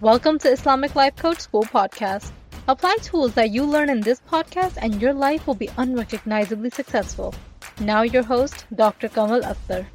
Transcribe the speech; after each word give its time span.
Welcome 0.00 0.38
to 0.38 0.48
Islamic 0.52 0.94
Life 0.94 1.16
Coach 1.16 1.40
School 1.40 1.64
podcast. 1.64 2.30
Apply 2.68 2.98
tools 3.02 3.34
that 3.34 3.50
you 3.50 3.64
learn 3.64 3.90
in 3.90 4.00
this 4.00 4.20
podcast 4.30 4.78
and 4.80 5.02
your 5.02 5.12
life 5.12 5.44
will 5.44 5.56
be 5.56 5.68
unrecognizably 5.76 6.70
successful. 6.70 7.34
Now, 7.80 8.02
your 8.02 8.22
host, 8.22 8.64
Dr. 8.72 9.08
Kamal 9.08 9.40
Akhtar. 9.40 9.86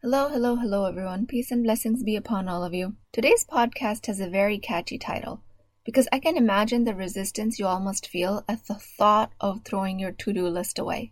Hello, 0.00 0.28
hello, 0.28 0.54
hello, 0.54 0.84
everyone. 0.84 1.26
Peace 1.26 1.50
and 1.50 1.64
blessings 1.64 2.04
be 2.04 2.14
upon 2.14 2.48
all 2.48 2.62
of 2.62 2.72
you. 2.72 2.94
Today's 3.12 3.44
podcast 3.44 4.06
has 4.06 4.20
a 4.20 4.30
very 4.30 4.60
catchy 4.60 4.96
title 4.96 5.42
because 5.84 6.06
I 6.12 6.20
can 6.20 6.36
imagine 6.36 6.84
the 6.84 6.94
resistance 6.94 7.58
you 7.58 7.66
all 7.66 7.80
must 7.80 8.06
feel 8.06 8.44
at 8.48 8.64
the 8.68 8.74
thought 8.74 9.32
of 9.40 9.64
throwing 9.64 9.98
your 9.98 10.12
to 10.12 10.32
do 10.32 10.46
list 10.46 10.78
away. 10.78 11.10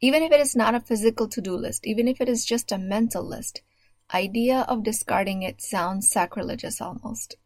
Even 0.00 0.24
if 0.24 0.32
it 0.32 0.40
is 0.40 0.56
not 0.56 0.74
a 0.74 0.80
physical 0.80 1.28
to 1.28 1.40
do 1.40 1.56
list, 1.56 1.86
even 1.86 2.08
if 2.08 2.20
it 2.20 2.28
is 2.28 2.44
just 2.44 2.72
a 2.72 2.78
mental 2.78 3.22
list, 3.22 3.62
idea 4.14 4.60
of 4.68 4.82
discarding 4.82 5.42
it 5.42 5.60
sounds 5.60 6.08
sacrilegious 6.08 6.80
almost. 6.80 7.36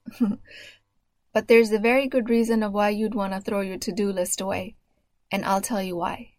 but 1.32 1.48
there's 1.48 1.72
a 1.72 1.78
very 1.78 2.06
good 2.08 2.28
reason 2.28 2.62
of 2.62 2.72
why 2.72 2.88
you'd 2.88 3.14
want 3.14 3.32
to 3.32 3.40
throw 3.40 3.60
your 3.60 3.78
to-do 3.78 4.10
list 4.10 4.40
away, 4.40 4.76
and 5.30 5.44
I'll 5.44 5.60
tell 5.60 5.82
you 5.82 5.96
why. 5.96 6.32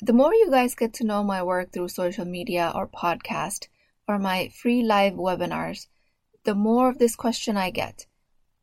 The 0.00 0.12
more 0.12 0.34
you 0.34 0.50
guys 0.50 0.74
get 0.74 0.92
to 0.94 1.04
know 1.04 1.24
my 1.24 1.42
work 1.42 1.72
through 1.72 1.88
social 1.88 2.24
media 2.24 2.72
or 2.74 2.86
podcast 2.86 3.68
or 4.06 4.18
my 4.18 4.48
free 4.48 4.82
live 4.82 5.14
webinars, 5.14 5.88
the 6.44 6.54
more 6.54 6.88
of 6.88 6.98
this 6.98 7.16
question 7.16 7.56
I 7.56 7.70
get. 7.70 8.06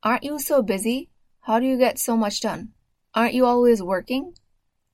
Aren't 0.02 0.23
you 0.23 0.40
so 0.40 0.62
busy? 0.62 1.09
How 1.41 1.59
do 1.59 1.65
you 1.65 1.77
get 1.77 1.99
so 1.99 2.15
much 2.15 2.41
done? 2.41 2.73
Aren't 3.13 3.34
you 3.34 3.45
always 3.45 3.81
working? 3.81 4.34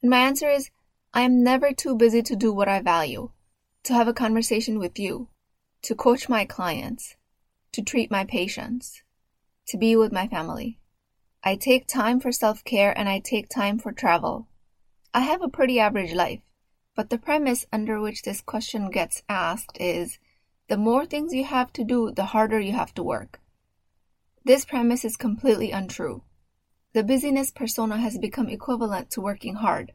And 0.02 0.10
my 0.10 0.18
answer 0.18 0.50
is 0.50 0.70
I 1.14 1.22
am 1.22 1.44
never 1.44 1.74
too 1.74 1.96
busy 1.96 2.22
to 2.24 2.36
do 2.36 2.54
what 2.54 2.68
I 2.68 2.82
value, 2.82 3.32
to 3.84 3.94
have 3.94 4.08
a 4.08 4.14
conversation 4.14 4.80
with 4.80 4.98
you, 4.98 5.28
to 5.84 5.96
coach 5.96 6.30
my 6.30 6.46
clients, 6.46 7.16
to 7.72 7.82
treat 7.82 8.12
my 8.12 8.26
patients, 8.26 9.04
to 9.68 9.78
be 9.78 9.96
with 9.96 10.12
my 10.12 10.28
family. 10.28 10.80
I 11.44 11.56
take 11.56 11.88
time 11.88 12.20
for 12.20 12.32
self 12.32 12.64
care 12.64 12.98
and 12.98 13.10
I 13.10 13.20
take 13.20 13.50
time 13.50 13.80
for 13.80 13.92
travel. 13.92 14.48
I 15.14 15.22
have 15.22 15.42
a 15.42 15.50
pretty 15.50 15.80
average 15.80 16.14
life, 16.14 16.42
but 16.96 17.10
the 17.10 17.18
premise 17.18 17.66
under 17.72 18.00
which 18.00 18.24
this 18.24 18.42
question 18.42 18.90
gets 18.90 19.24
asked 19.28 19.78
is 19.80 20.20
the 20.68 20.78
more 20.78 21.06
things 21.06 21.34
you 21.34 21.44
have 21.44 21.74
to 21.74 21.84
do, 21.84 22.12
the 22.12 22.26
harder 22.26 22.60
you 22.60 22.74
have 22.74 22.94
to 22.96 23.04
work. 23.04 23.40
This 24.46 24.66
premise 24.66 25.04
is 25.04 25.18
completely 25.18 25.72
untrue. 25.72 26.24
The 26.94 27.04
busyness 27.04 27.52
persona 27.52 27.98
has 27.98 28.18
become 28.18 28.50
equivalent 28.50 29.12
to 29.12 29.22
working 29.22 29.56
hard 29.56 29.94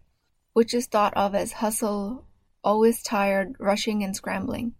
which 0.56 0.72
is 0.72 0.86
thought 0.86 1.12
of 1.18 1.34
as 1.34 1.52
hustle, 1.52 2.24
always 2.64 3.02
tired, 3.02 3.54
rushing, 3.58 4.02
and 4.02 4.16
scrambling. 4.16 4.72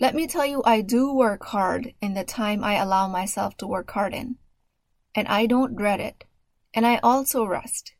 Let 0.00 0.14
me 0.14 0.26
tell 0.26 0.46
you, 0.46 0.62
I 0.64 0.80
do 0.80 1.12
work 1.12 1.44
hard 1.44 1.92
in 2.00 2.14
the 2.14 2.24
time 2.24 2.64
I 2.64 2.76
allow 2.76 3.06
myself 3.06 3.58
to 3.58 3.66
work 3.66 3.90
hard 3.90 4.14
in. 4.14 4.36
And 5.14 5.28
I 5.28 5.44
don't 5.44 5.76
dread 5.76 6.00
it. 6.00 6.24
And 6.72 6.86
I 6.86 6.96
also 7.02 7.44
rest. 7.44 7.92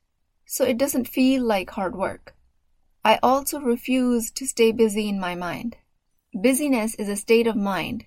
So 0.46 0.64
it 0.64 0.78
doesn't 0.78 1.08
feel 1.08 1.44
like 1.44 1.68
hard 1.68 1.94
work. 1.94 2.34
I 3.04 3.18
also 3.22 3.60
refuse 3.60 4.30
to 4.30 4.46
stay 4.46 4.72
busy 4.72 5.10
in 5.10 5.20
my 5.20 5.34
mind. 5.34 5.76
Busyness 6.32 6.94
is 6.94 7.10
a 7.10 7.16
state 7.16 7.46
of 7.46 7.54
mind. 7.54 8.06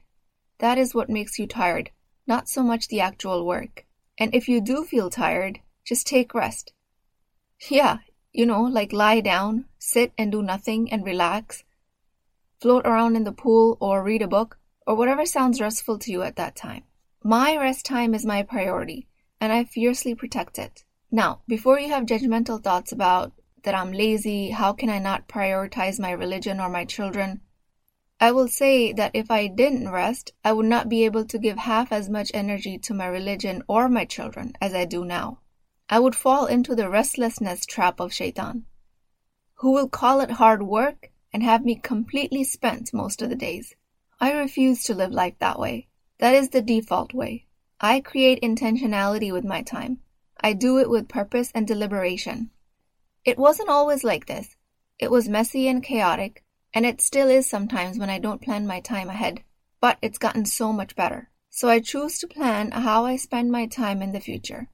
That 0.58 0.80
is 0.80 0.96
what 0.96 1.10
makes 1.10 1.38
you 1.38 1.46
tired, 1.46 1.92
not 2.26 2.50
so 2.50 2.64
much 2.64 2.88
the 2.88 3.00
actual 3.00 3.46
work. 3.46 3.86
And 4.18 4.34
if 4.34 4.48
you 4.50 4.60
do 4.60 4.86
feel 4.86 5.12
tired, 5.12 5.60
just 5.86 6.08
take 6.08 6.34
rest. 6.34 6.74
Yeah, 7.70 7.98
you 8.32 8.48
know, 8.48 8.64
like 8.64 8.92
lie 8.92 9.20
down, 9.20 9.66
sit 9.78 10.14
and 10.18 10.32
do 10.32 10.42
nothing 10.42 10.92
and 10.92 11.06
relax, 11.06 11.64
float 12.64 12.88
around 12.88 13.18
in 13.18 13.26
the 13.26 13.32
pool 13.34 13.78
or 13.82 14.02
read 14.02 14.22
a 14.22 14.28
book 14.28 14.58
or 14.88 14.96
whatever 14.96 15.26
sounds 15.26 15.60
restful 15.60 16.00
to 16.00 16.14
you 16.14 16.22
at 16.22 16.38
that 16.38 16.56
time. 16.56 16.82
My 17.22 17.58
rest 17.58 17.86
time 17.86 18.16
is 18.16 18.26
my 18.26 18.42
priority 18.42 19.06
and 19.42 19.52
I 19.52 19.66
fiercely 19.66 20.16
protect 20.16 20.58
it. 20.58 20.86
Now, 21.12 21.42
before 21.46 21.78
you 21.78 21.90
have 21.90 22.06
judgmental 22.06 22.64
thoughts 22.64 22.94
about 22.94 23.34
that 23.64 23.76
I'm 23.76 23.92
lazy, 23.92 24.52
how 24.52 24.72
can 24.72 24.90
I 24.90 25.00
not 25.00 25.28
prioritize 25.28 26.00
my 26.00 26.12
religion 26.12 26.62
or 26.62 26.70
my 26.70 26.86
children? 26.86 27.42
I 28.22 28.32
will 28.32 28.48
say 28.48 28.94
that 28.94 29.12
if 29.14 29.30
I 29.30 29.48
didn't 29.48 29.90
rest, 29.90 30.32
I 30.46 30.54
would 30.54 30.68
not 30.68 30.88
be 30.88 31.04
able 31.04 31.26
to 31.26 31.38
give 31.38 31.58
half 31.58 31.92
as 31.92 32.10
much 32.10 32.32
energy 32.34 32.78
to 32.78 32.94
my 32.94 33.08
religion 33.08 33.62
or 33.68 33.90
my 33.90 34.06
children 34.06 34.54
as 34.62 34.74
I 34.74 34.86
do 34.86 35.04
now. 35.04 35.40
I 35.90 36.00
would 36.00 36.16
fall 36.16 36.46
into 36.46 36.76
the 36.76 36.90
restlessness 36.90 37.66
trap 37.66 38.00
of 38.00 38.14
Shaitan, 38.14 38.64
who 39.56 39.74
will 39.74 39.90
call 39.90 40.22
it 40.22 40.32
hard 40.32 40.64
work 40.64 41.10
and 41.34 41.44
have 41.44 41.66
me 41.66 41.76
completely 41.76 42.44
spent 42.44 42.94
most 42.94 43.22
of 43.22 43.30
the 43.30 43.36
days. 43.36 43.76
I 44.20 44.32
refuse 44.32 44.84
to 44.84 44.94
live 44.94 45.12
life 45.12 45.34
that 45.40 45.60
way. 45.60 45.88
That 46.20 46.36
is 46.36 46.50
the 46.50 46.62
default 46.62 47.14
way. 47.14 47.48
I 47.82 48.00
create 48.00 48.42
intentionality 48.42 49.34
with 49.34 49.44
my 49.44 49.62
time. 49.64 50.00
I 50.40 50.54
do 50.54 50.78
it 50.78 50.90
with 50.90 51.10
purpose 51.10 51.52
and 51.56 51.68
deliberation. 51.68 52.52
It 53.26 53.38
wasn't 53.38 53.70
always 53.70 54.04
like 54.04 54.28
this. 54.28 54.56
It 55.00 55.10
was 55.10 55.28
messy 55.28 55.68
and 55.68 55.84
chaotic, 55.84 56.44
and 56.74 56.86
it 56.86 57.02
still 57.02 57.30
is 57.30 57.50
sometimes 57.50 57.98
when 57.98 58.10
I 58.10 58.20
don't 58.20 58.42
plan 58.42 58.68
my 58.68 58.80
time 58.80 59.10
ahead. 59.10 59.44
But 59.82 59.98
it's 60.02 60.18
gotten 60.18 60.46
so 60.46 60.72
much 60.72 60.96
better. 60.96 61.30
So 61.50 61.70
I 61.70 61.80
choose 61.80 62.20
to 62.20 62.28
plan 62.28 62.72
how 62.72 63.06
I 63.06 63.16
spend 63.16 63.52
my 63.52 63.68
time 63.68 64.02
in 64.02 64.12
the 64.12 64.20
future. 64.20 64.70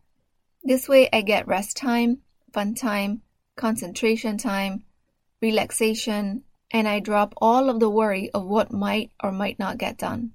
This 0.64 0.88
way 0.88 1.10
I 1.12 1.22
get 1.22 1.48
rest 1.48 1.78
time, 1.78 2.20
fun 2.54 2.76
time, 2.76 3.22
concentration 3.56 4.38
time, 4.38 4.84
relaxation, 5.42 6.44
and 6.72 6.88
I 6.88 7.00
drop 7.00 7.34
all 7.38 7.70
of 7.70 7.80
the 7.80 7.90
worry 7.90 8.30
of 8.32 8.46
what 8.46 8.72
might 8.72 9.12
or 9.24 9.32
might 9.32 9.60
not 9.60 9.78
get 9.78 9.98
done. 9.98 10.32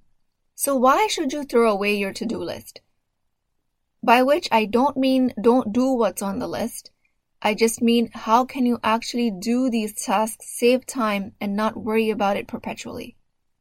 So 0.55 0.77
why 0.77 1.07
should 1.09 1.33
you 1.33 1.45
throw 1.45 1.71
away 1.71 1.97
your 1.97 2.13
to-do 2.13 2.39
list? 2.39 2.81
By 4.03 4.23
which 4.23 4.49
I 4.53 4.67
don't 4.67 4.97
mean 4.97 5.33
don't 5.41 5.73
do 5.73 5.93
what's 5.93 6.23
on 6.23 6.39
the 6.39 6.47
list. 6.47 6.91
I 7.43 7.55
just 7.55 7.83
mean 7.83 8.11
how 8.13 8.45
can 8.45 8.65
you 8.65 8.79
actually 8.83 9.31
do 9.31 9.69
these 9.69 10.05
tasks, 10.05 10.47
save 10.49 10.87
time, 10.87 11.35
and 11.41 11.55
not 11.55 11.77
worry 11.77 12.11
about 12.11 12.37
it 12.37 12.49
perpetually? 12.49 13.17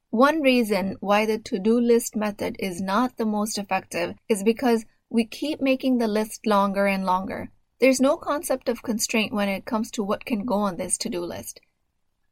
One 0.10 0.42
reason 0.42 0.98
why 1.00 1.26
the 1.26 1.40
to-do 1.40 1.80
list 1.80 2.16
method 2.16 2.56
is 2.60 2.80
not 2.80 3.18
the 3.18 3.26
most 3.26 3.58
effective 3.58 4.16
is 4.30 4.44
because 4.44 4.86
we 5.10 5.26
keep 5.26 5.60
making 5.62 5.98
the 5.98 6.08
list 6.08 6.46
longer 6.46 6.86
and 6.86 7.06
longer. 7.06 7.52
There's 7.80 8.00
no 8.00 8.18
concept 8.18 8.70
of 8.70 8.84
constraint 8.84 9.34
when 9.34 9.50
it 9.50 9.66
comes 9.66 9.92
to 9.92 10.04
what 10.04 10.24
can 10.24 10.46
go 10.46 10.56
on 10.56 10.78
this 10.78 10.98
to 11.00 11.10
do 11.10 11.22
list. 11.22 11.60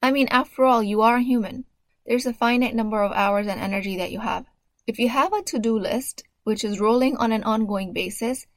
I 0.01 0.11
mean, 0.11 0.27
after 0.29 0.65
all, 0.65 0.81
you 0.81 1.01
are 1.01 1.19
human. 1.19 1.65
There's 2.05 2.25
a 2.25 2.33
finite 2.33 2.75
number 2.75 3.03
of 3.03 3.11
hours 3.11 3.47
and 3.47 3.59
energy 3.59 3.97
that 3.97 4.11
you 4.11 4.19
have. 4.19 4.45
If 4.87 4.99
you 4.99 5.09
have 5.09 5.33
a 5.33 5.43
to 5.43 5.59
do 5.59 5.77
list, 5.77 6.23
which 6.43 6.63
is 6.63 6.79
rolling 6.79 7.17
on 7.17 7.31
an 7.31 7.43
ongoing 7.43 7.93
basis, 7.93 8.47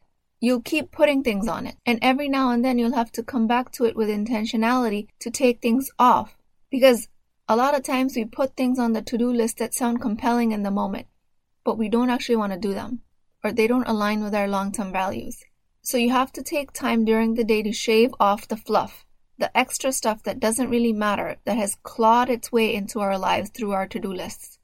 you'll 0.40 0.62
keep 0.62 0.90
putting 0.90 1.22
things 1.22 1.46
on 1.46 1.66
it. 1.66 1.76
And 1.84 1.98
every 2.02 2.28
now 2.28 2.50
and 2.50 2.64
then 2.64 2.78
you'll 2.78 2.94
have 2.94 3.12
to 3.12 3.22
come 3.22 3.46
back 3.46 3.70
to 3.72 3.84
it 3.84 3.96
with 3.96 4.08
intentionality 4.08 5.08
to 5.20 5.30
take 5.30 5.60
things 5.60 5.90
off. 5.98 6.36
Because 6.70 7.08
a 7.48 7.56
lot 7.56 7.74
of 7.74 7.82
times 7.82 8.16
we 8.16 8.24
put 8.24 8.56
things 8.56 8.78
on 8.78 8.92
the 8.92 9.02
to 9.02 9.18
do 9.18 9.30
list 9.32 9.58
that 9.58 9.74
sound 9.74 10.00
compelling 10.00 10.52
in 10.52 10.62
the 10.62 10.70
moment, 10.70 11.06
but 11.64 11.76
we 11.76 11.88
don't 11.88 12.10
actually 12.10 12.36
want 12.36 12.52
to 12.52 12.58
do 12.58 12.72
them 12.72 13.02
or 13.44 13.52
they 13.52 13.66
don't 13.66 13.86
align 13.86 14.24
with 14.24 14.34
our 14.34 14.48
long 14.48 14.72
term 14.72 14.90
values. 14.90 15.44
So 15.82 15.98
you 15.98 16.10
have 16.10 16.32
to 16.32 16.42
take 16.42 16.72
time 16.72 17.04
during 17.04 17.34
the 17.34 17.44
day 17.44 17.62
to 17.62 17.72
shave 17.72 18.14
off 18.18 18.48
the 18.48 18.56
fluff, 18.56 19.03
the 19.38 19.56
extra 19.56 19.92
stuff 19.92 20.22
that 20.22 20.40
doesn't 20.40 20.70
really 20.70 20.92
matter 20.92 21.36
that 21.44 21.56
has 21.56 21.76
clawed 21.82 22.30
its 22.30 22.52
way 22.52 22.74
into 22.74 23.00
our 23.00 23.18
lives 23.18 23.50
through 23.50 23.72
our 23.72 23.86
to 23.88 23.98
do 23.98 24.12
lists. 24.12 24.58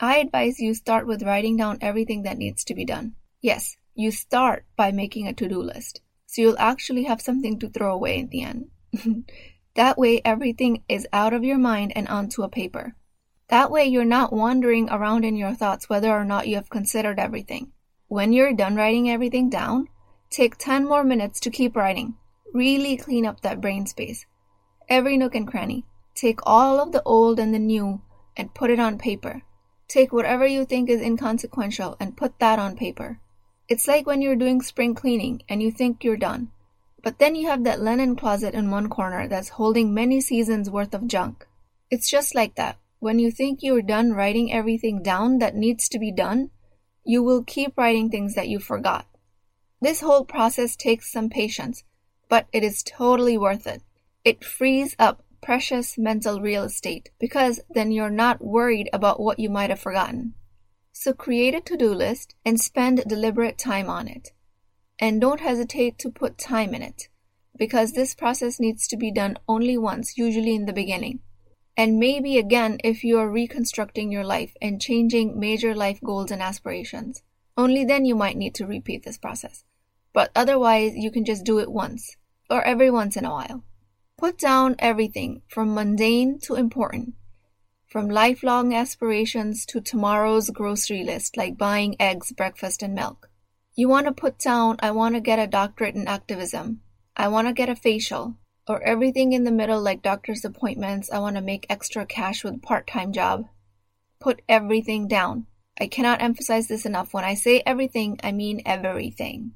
I 0.00 0.18
advise 0.18 0.58
you 0.58 0.74
start 0.74 1.06
with 1.06 1.22
writing 1.22 1.56
down 1.56 1.78
everything 1.80 2.22
that 2.22 2.38
needs 2.38 2.64
to 2.64 2.74
be 2.74 2.84
done. 2.84 3.14
Yes, 3.40 3.76
you 3.94 4.10
start 4.10 4.64
by 4.76 4.90
making 4.90 5.28
a 5.28 5.32
to 5.34 5.48
do 5.48 5.62
list. 5.62 6.00
So 6.26 6.42
you'll 6.42 6.58
actually 6.58 7.04
have 7.04 7.20
something 7.20 7.58
to 7.60 7.68
throw 7.68 7.94
away 7.94 8.18
in 8.18 8.28
the 8.28 8.42
end. 8.42 8.70
that 9.74 9.98
way, 9.98 10.20
everything 10.24 10.82
is 10.88 11.06
out 11.12 11.32
of 11.32 11.44
your 11.44 11.58
mind 11.58 11.92
and 11.94 12.08
onto 12.08 12.42
a 12.42 12.48
paper. 12.48 12.96
That 13.48 13.70
way, 13.70 13.84
you're 13.84 14.04
not 14.04 14.32
wandering 14.32 14.90
around 14.90 15.24
in 15.24 15.36
your 15.36 15.54
thoughts 15.54 15.88
whether 15.88 16.10
or 16.10 16.24
not 16.24 16.48
you 16.48 16.56
have 16.56 16.70
considered 16.70 17.20
everything. 17.20 17.72
When 18.08 18.32
you're 18.32 18.54
done 18.54 18.74
writing 18.74 19.08
everything 19.10 19.48
down, 19.48 19.88
take 20.30 20.56
10 20.56 20.86
more 20.86 21.04
minutes 21.04 21.38
to 21.40 21.50
keep 21.50 21.76
writing. 21.76 22.16
Really 22.54 22.96
clean 22.96 23.26
up 23.26 23.40
that 23.40 23.60
brain 23.60 23.84
space. 23.84 24.26
Every 24.88 25.16
nook 25.16 25.34
and 25.34 25.46
cranny. 25.46 25.84
Take 26.14 26.38
all 26.44 26.78
of 26.78 26.92
the 26.92 27.02
old 27.02 27.40
and 27.40 27.52
the 27.52 27.58
new 27.58 28.00
and 28.36 28.54
put 28.54 28.70
it 28.70 28.78
on 28.78 28.96
paper. 28.96 29.42
Take 29.88 30.12
whatever 30.12 30.46
you 30.46 30.64
think 30.64 30.88
is 30.88 31.00
inconsequential 31.00 31.96
and 31.98 32.16
put 32.16 32.38
that 32.38 32.60
on 32.60 32.76
paper. 32.76 33.18
It's 33.68 33.88
like 33.88 34.06
when 34.06 34.22
you're 34.22 34.36
doing 34.36 34.62
spring 34.62 34.94
cleaning 34.94 35.42
and 35.48 35.64
you 35.64 35.72
think 35.72 36.04
you're 36.04 36.16
done. 36.16 36.52
But 37.02 37.18
then 37.18 37.34
you 37.34 37.48
have 37.48 37.64
that 37.64 37.80
linen 37.80 38.14
closet 38.14 38.54
in 38.54 38.70
one 38.70 38.88
corner 38.88 39.26
that's 39.26 39.48
holding 39.48 39.92
many 39.92 40.20
seasons 40.20 40.70
worth 40.70 40.94
of 40.94 41.08
junk. 41.08 41.48
It's 41.90 42.08
just 42.08 42.36
like 42.36 42.54
that. 42.54 42.78
When 43.00 43.18
you 43.18 43.32
think 43.32 43.64
you're 43.64 43.82
done 43.82 44.12
writing 44.12 44.52
everything 44.52 45.02
down 45.02 45.38
that 45.38 45.56
needs 45.56 45.88
to 45.88 45.98
be 45.98 46.12
done, 46.12 46.50
you 47.04 47.20
will 47.24 47.42
keep 47.42 47.76
writing 47.76 48.10
things 48.10 48.36
that 48.36 48.48
you 48.48 48.60
forgot. 48.60 49.06
This 49.80 50.02
whole 50.02 50.24
process 50.24 50.76
takes 50.76 51.10
some 51.10 51.28
patience, 51.28 51.82
but 52.28 52.46
it 52.52 52.62
is 52.62 52.82
totally 52.82 53.38
worth 53.38 53.66
it. 53.66 53.82
It 54.24 54.44
frees 54.44 54.96
up 54.98 55.24
precious 55.42 55.98
mental 55.98 56.40
real 56.40 56.64
estate 56.64 57.10
because 57.20 57.60
then 57.68 57.92
you're 57.92 58.08
not 58.08 58.42
worried 58.42 58.88
about 58.92 59.20
what 59.20 59.38
you 59.38 59.50
might 59.50 59.70
have 59.70 59.80
forgotten. 59.80 60.34
So 60.92 61.12
create 61.12 61.54
a 61.54 61.60
to 61.60 61.76
do 61.76 61.92
list 61.92 62.34
and 62.44 62.60
spend 62.60 63.02
deliberate 63.06 63.58
time 63.58 63.90
on 63.90 64.08
it. 64.08 64.32
And 64.98 65.20
don't 65.20 65.40
hesitate 65.40 65.98
to 65.98 66.10
put 66.10 66.38
time 66.38 66.72
in 66.72 66.80
it, 66.80 67.08
because 67.58 67.92
this 67.92 68.14
process 68.14 68.60
needs 68.60 68.86
to 68.88 68.96
be 68.96 69.10
done 69.12 69.36
only 69.48 69.76
once, 69.76 70.16
usually 70.16 70.54
in 70.54 70.66
the 70.66 70.72
beginning. 70.72 71.18
And 71.76 71.98
maybe 71.98 72.38
again 72.38 72.78
if 72.84 73.02
you 73.02 73.18
are 73.18 73.28
reconstructing 73.28 74.12
your 74.12 74.24
life 74.24 74.54
and 74.62 74.80
changing 74.80 75.38
major 75.38 75.74
life 75.74 76.00
goals 76.02 76.30
and 76.30 76.40
aspirations. 76.40 77.22
Only 77.56 77.84
then 77.84 78.04
you 78.04 78.14
might 78.14 78.36
need 78.36 78.54
to 78.54 78.66
repeat 78.66 79.04
this 79.04 79.18
process. 79.18 79.64
But 80.14 80.30
otherwise, 80.34 80.92
you 80.94 81.10
can 81.10 81.24
just 81.24 81.44
do 81.44 81.58
it 81.58 81.70
once 81.70 82.16
or 82.48 82.64
every 82.64 82.90
once 82.90 83.16
in 83.16 83.24
a 83.24 83.30
while. 83.30 83.64
Put 84.16 84.38
down 84.38 84.76
everything 84.78 85.42
from 85.48 85.74
mundane 85.74 86.38
to 86.44 86.54
important, 86.54 87.14
from 87.90 88.08
lifelong 88.08 88.72
aspirations 88.72 89.66
to 89.66 89.80
tomorrow's 89.80 90.50
grocery 90.50 91.02
list, 91.02 91.36
like 91.36 91.58
buying 91.58 91.96
eggs, 91.98 92.30
breakfast, 92.30 92.80
and 92.80 92.94
milk. 92.94 93.28
You 93.74 93.88
want 93.88 94.06
to 94.06 94.12
put 94.12 94.38
down, 94.38 94.76
I 94.78 94.92
want 94.92 95.16
to 95.16 95.20
get 95.20 95.40
a 95.40 95.48
doctorate 95.48 95.96
in 95.96 96.06
activism. 96.06 96.80
I 97.16 97.26
want 97.26 97.48
to 97.48 97.52
get 97.52 97.68
a 97.68 97.74
facial. 97.74 98.36
Or 98.68 98.80
everything 98.82 99.32
in 99.32 99.42
the 99.42 99.50
middle, 99.50 99.82
like 99.82 100.00
doctor's 100.00 100.44
appointments. 100.44 101.10
I 101.10 101.18
want 101.18 101.34
to 101.36 101.42
make 101.42 101.66
extra 101.68 102.06
cash 102.06 102.44
with 102.44 102.54
a 102.54 102.58
part 102.58 102.86
time 102.86 103.12
job. 103.12 103.46
Put 104.20 104.42
everything 104.48 105.08
down. 105.08 105.46
I 105.78 105.88
cannot 105.88 106.22
emphasize 106.22 106.68
this 106.68 106.86
enough. 106.86 107.12
When 107.12 107.24
I 107.24 107.34
say 107.34 107.64
everything, 107.66 108.20
I 108.22 108.30
mean 108.30 108.62
everything. 108.64 109.52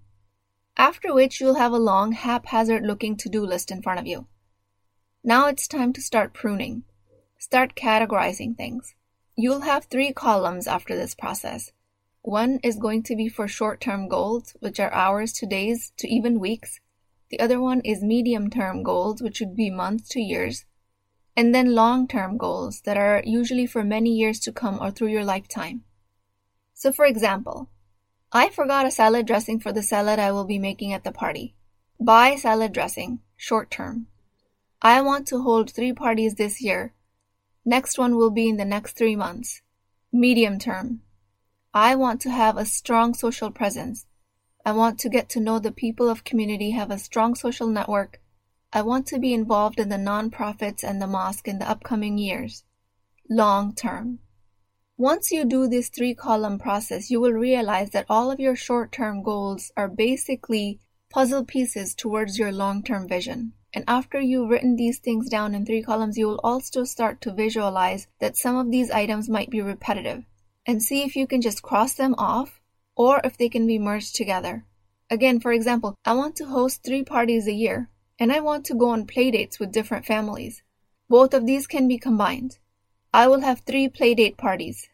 After 0.80 1.12
which, 1.12 1.40
you'll 1.40 1.56
have 1.56 1.72
a 1.72 1.78
long, 1.78 2.12
haphazard 2.12 2.86
looking 2.86 3.16
to 3.16 3.28
do 3.28 3.44
list 3.44 3.72
in 3.72 3.82
front 3.82 3.98
of 3.98 4.06
you. 4.06 4.28
Now 5.24 5.48
it's 5.48 5.66
time 5.66 5.92
to 5.94 6.00
start 6.00 6.32
pruning. 6.32 6.84
Start 7.36 7.74
categorizing 7.74 8.56
things. 8.56 8.94
You'll 9.34 9.62
have 9.62 9.86
three 9.86 10.12
columns 10.12 10.68
after 10.68 10.94
this 10.94 11.16
process. 11.16 11.72
One 12.22 12.60
is 12.62 12.76
going 12.76 13.02
to 13.04 13.16
be 13.16 13.28
for 13.28 13.48
short 13.48 13.80
term 13.80 14.08
goals, 14.08 14.56
which 14.60 14.78
are 14.78 14.92
hours 14.92 15.32
to 15.34 15.46
days 15.46 15.92
to 15.96 16.08
even 16.08 16.38
weeks. 16.38 16.78
The 17.30 17.40
other 17.40 17.60
one 17.60 17.80
is 17.80 18.02
medium 18.02 18.48
term 18.48 18.84
goals, 18.84 19.20
which 19.20 19.40
would 19.40 19.56
be 19.56 19.70
months 19.70 20.08
to 20.10 20.20
years. 20.20 20.64
And 21.36 21.52
then 21.52 21.74
long 21.74 22.06
term 22.06 22.38
goals 22.38 22.82
that 22.82 22.96
are 22.96 23.22
usually 23.24 23.66
for 23.66 23.82
many 23.82 24.10
years 24.10 24.38
to 24.40 24.52
come 24.52 24.78
or 24.80 24.92
through 24.92 25.08
your 25.08 25.24
lifetime. 25.24 25.82
So, 26.72 26.92
for 26.92 27.04
example, 27.04 27.68
I 28.32 28.50
forgot 28.50 28.86
a 28.86 28.90
salad 28.90 29.26
dressing 29.26 29.58
for 29.58 29.72
the 29.72 29.82
salad 29.82 30.18
I 30.18 30.32
will 30.32 30.44
be 30.44 30.58
making 30.58 30.92
at 30.92 31.02
the 31.02 31.12
party. 31.12 31.54
Buy 31.98 32.36
salad 32.36 32.72
dressing, 32.72 33.20
short 33.36 33.70
term. 33.70 34.06
I 34.82 35.00
want 35.00 35.26
to 35.28 35.40
hold 35.40 35.70
three 35.70 35.92
parties 35.92 36.34
this 36.34 36.60
year. 36.60 36.94
Next 37.64 37.98
one 37.98 38.16
will 38.16 38.30
be 38.30 38.48
in 38.48 38.58
the 38.58 38.64
next 38.64 38.96
three 38.96 39.16
months. 39.16 39.62
Medium 40.12 40.58
term. 40.58 41.00
I 41.72 41.94
want 41.94 42.20
to 42.22 42.30
have 42.30 42.56
a 42.56 42.64
strong 42.64 43.14
social 43.14 43.50
presence. 43.50 44.06
I 44.64 44.72
want 44.72 44.98
to 45.00 45.08
get 45.08 45.28
to 45.30 45.40
know 45.40 45.58
the 45.58 45.72
people 45.72 46.10
of 46.10 46.24
community, 46.24 46.72
have 46.72 46.90
a 46.90 46.98
strong 46.98 47.34
social 47.34 47.66
network. 47.66 48.20
I 48.72 48.82
want 48.82 49.06
to 49.06 49.18
be 49.18 49.32
involved 49.32 49.80
in 49.80 49.88
the 49.88 49.96
nonprofits 49.96 50.84
and 50.84 51.00
the 51.00 51.06
mosque 51.06 51.48
in 51.48 51.58
the 51.58 51.68
upcoming 51.68 52.18
years. 52.18 52.64
Long 53.30 53.74
term. 53.74 54.18
Once 55.00 55.30
you 55.30 55.44
do 55.44 55.68
this 55.68 55.90
three 55.90 56.12
column 56.12 56.58
process, 56.58 57.08
you 57.08 57.20
will 57.20 57.32
realize 57.32 57.90
that 57.90 58.04
all 58.10 58.32
of 58.32 58.40
your 58.40 58.56
short 58.56 58.90
term 58.90 59.22
goals 59.22 59.70
are 59.76 59.86
basically 59.86 60.80
puzzle 61.08 61.44
pieces 61.44 61.94
towards 61.94 62.36
your 62.36 62.50
long 62.50 62.82
term 62.82 63.06
vision. 63.06 63.52
And 63.72 63.84
after 63.86 64.18
you've 64.20 64.50
written 64.50 64.74
these 64.74 64.98
things 64.98 65.28
down 65.28 65.54
in 65.54 65.64
three 65.64 65.82
columns, 65.84 66.18
you 66.18 66.26
will 66.26 66.40
also 66.42 66.82
start 66.82 67.20
to 67.20 67.32
visualize 67.32 68.08
that 68.18 68.36
some 68.36 68.56
of 68.56 68.72
these 68.72 68.90
items 68.90 69.28
might 69.28 69.50
be 69.50 69.60
repetitive 69.60 70.24
and 70.66 70.82
see 70.82 71.04
if 71.04 71.14
you 71.14 71.28
can 71.28 71.42
just 71.42 71.62
cross 71.62 71.94
them 71.94 72.16
off 72.18 72.60
or 72.96 73.20
if 73.22 73.36
they 73.38 73.48
can 73.48 73.68
be 73.68 73.78
merged 73.78 74.16
together. 74.16 74.64
Again, 75.10 75.38
for 75.38 75.52
example, 75.52 75.94
I 76.04 76.14
want 76.14 76.34
to 76.36 76.46
host 76.46 76.82
three 76.82 77.04
parties 77.04 77.46
a 77.46 77.52
year 77.52 77.88
and 78.18 78.32
I 78.32 78.40
want 78.40 78.64
to 78.66 78.74
go 78.74 78.88
on 78.88 79.06
playdates 79.06 79.60
with 79.60 79.70
different 79.70 80.06
families. 80.06 80.64
Both 81.08 81.34
of 81.34 81.46
these 81.46 81.68
can 81.68 81.86
be 81.86 81.98
combined. 81.98 82.58
I 83.12 83.26
will 83.26 83.40
have 83.40 83.60
three 83.60 83.88
playdate 83.88 84.36
parties. 84.36 84.88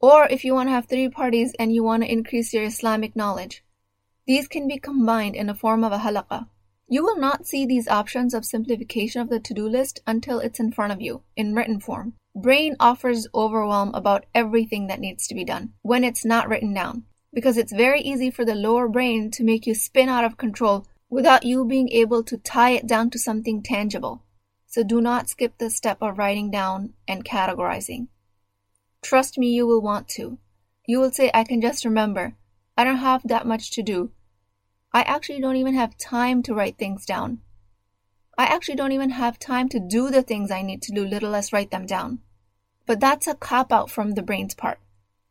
Or 0.00 0.26
if 0.26 0.44
you 0.44 0.54
want 0.54 0.68
to 0.68 0.72
have 0.72 0.86
three 0.86 1.08
parties 1.08 1.54
and 1.58 1.72
you 1.72 1.84
want 1.84 2.02
to 2.02 2.10
increase 2.10 2.52
your 2.52 2.64
Islamic 2.64 3.14
knowledge, 3.14 3.62
these 4.26 4.48
can 4.48 4.66
be 4.66 4.78
combined 4.78 5.36
in 5.36 5.46
the 5.46 5.54
form 5.54 5.84
of 5.84 5.92
a 5.92 5.98
halaqah. 5.98 6.48
You 6.88 7.04
will 7.04 7.18
not 7.18 7.46
see 7.46 7.66
these 7.66 7.86
options 7.86 8.34
of 8.34 8.44
simplification 8.44 9.20
of 9.20 9.28
the 9.28 9.38
to 9.38 9.54
do 9.54 9.68
list 9.68 10.00
until 10.06 10.40
it's 10.40 10.58
in 10.58 10.72
front 10.72 10.92
of 10.92 11.00
you 11.00 11.22
in 11.36 11.54
written 11.54 11.78
form. 11.78 12.14
Brain 12.34 12.74
offers 12.80 13.28
overwhelm 13.34 13.94
about 13.94 14.26
everything 14.34 14.88
that 14.88 14.98
needs 14.98 15.28
to 15.28 15.34
be 15.34 15.44
done 15.44 15.74
when 15.82 16.02
it's 16.02 16.24
not 16.24 16.48
written 16.48 16.74
down 16.74 17.04
because 17.32 17.56
it's 17.56 17.72
very 17.72 18.00
easy 18.00 18.30
for 18.30 18.44
the 18.44 18.54
lower 18.56 18.88
brain 18.88 19.30
to 19.30 19.44
make 19.44 19.66
you 19.66 19.74
spin 19.74 20.08
out 20.08 20.24
of 20.24 20.36
control 20.36 20.86
without 21.08 21.44
you 21.44 21.64
being 21.64 21.88
able 21.90 22.24
to 22.24 22.36
tie 22.38 22.70
it 22.70 22.86
down 22.86 23.10
to 23.10 23.18
something 23.18 23.62
tangible. 23.62 24.22
So 24.70 24.84
do 24.84 25.00
not 25.00 25.28
skip 25.28 25.58
the 25.58 25.68
step 25.68 25.98
of 26.00 26.16
writing 26.16 26.48
down 26.48 26.94
and 27.08 27.24
categorizing. 27.24 28.06
Trust 29.02 29.36
me, 29.36 29.48
you 29.48 29.66
will 29.66 29.82
want 29.82 30.08
to. 30.10 30.38
You 30.86 31.00
will 31.00 31.10
say, 31.10 31.28
I 31.34 31.42
can 31.42 31.60
just 31.60 31.84
remember. 31.84 32.36
I 32.76 32.84
don't 32.84 32.98
have 32.98 33.26
that 33.26 33.48
much 33.48 33.72
to 33.72 33.82
do. 33.82 34.12
I 34.92 35.02
actually 35.02 35.40
don't 35.40 35.56
even 35.56 35.74
have 35.74 35.98
time 35.98 36.40
to 36.44 36.54
write 36.54 36.78
things 36.78 37.04
down. 37.04 37.40
I 38.38 38.44
actually 38.44 38.76
don't 38.76 38.92
even 38.92 39.10
have 39.10 39.40
time 39.40 39.68
to 39.70 39.80
do 39.80 40.08
the 40.08 40.22
things 40.22 40.52
I 40.52 40.62
need 40.62 40.82
to 40.82 40.92
do, 40.92 41.04
little 41.04 41.30
less 41.30 41.52
write 41.52 41.72
them 41.72 41.84
down. 41.84 42.20
But 42.86 43.00
that's 43.00 43.26
a 43.26 43.34
cop 43.34 43.72
out 43.72 43.90
from 43.90 44.12
the 44.12 44.22
brain's 44.22 44.54
part. 44.54 44.78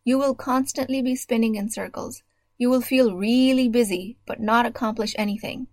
You 0.03 0.17
will 0.17 0.35
constantly 0.35 1.01
be 1.01 1.15
spinning 1.15 1.55
in 1.55 1.69
circles. 1.69 2.23
You 2.57 2.69
will 2.69 2.81
feel 2.81 3.15
really 3.15 3.69
busy, 3.69 4.17
but 4.25 4.41
not 4.41 4.65
accomplish 4.65 5.15
anything. 5.17 5.67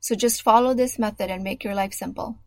So 0.00 0.16
just 0.16 0.42
follow 0.42 0.74
this 0.74 0.98
method 0.98 1.30
and 1.30 1.44
make 1.44 1.62
your 1.62 1.74
life 1.74 1.94
simple. 1.94 2.40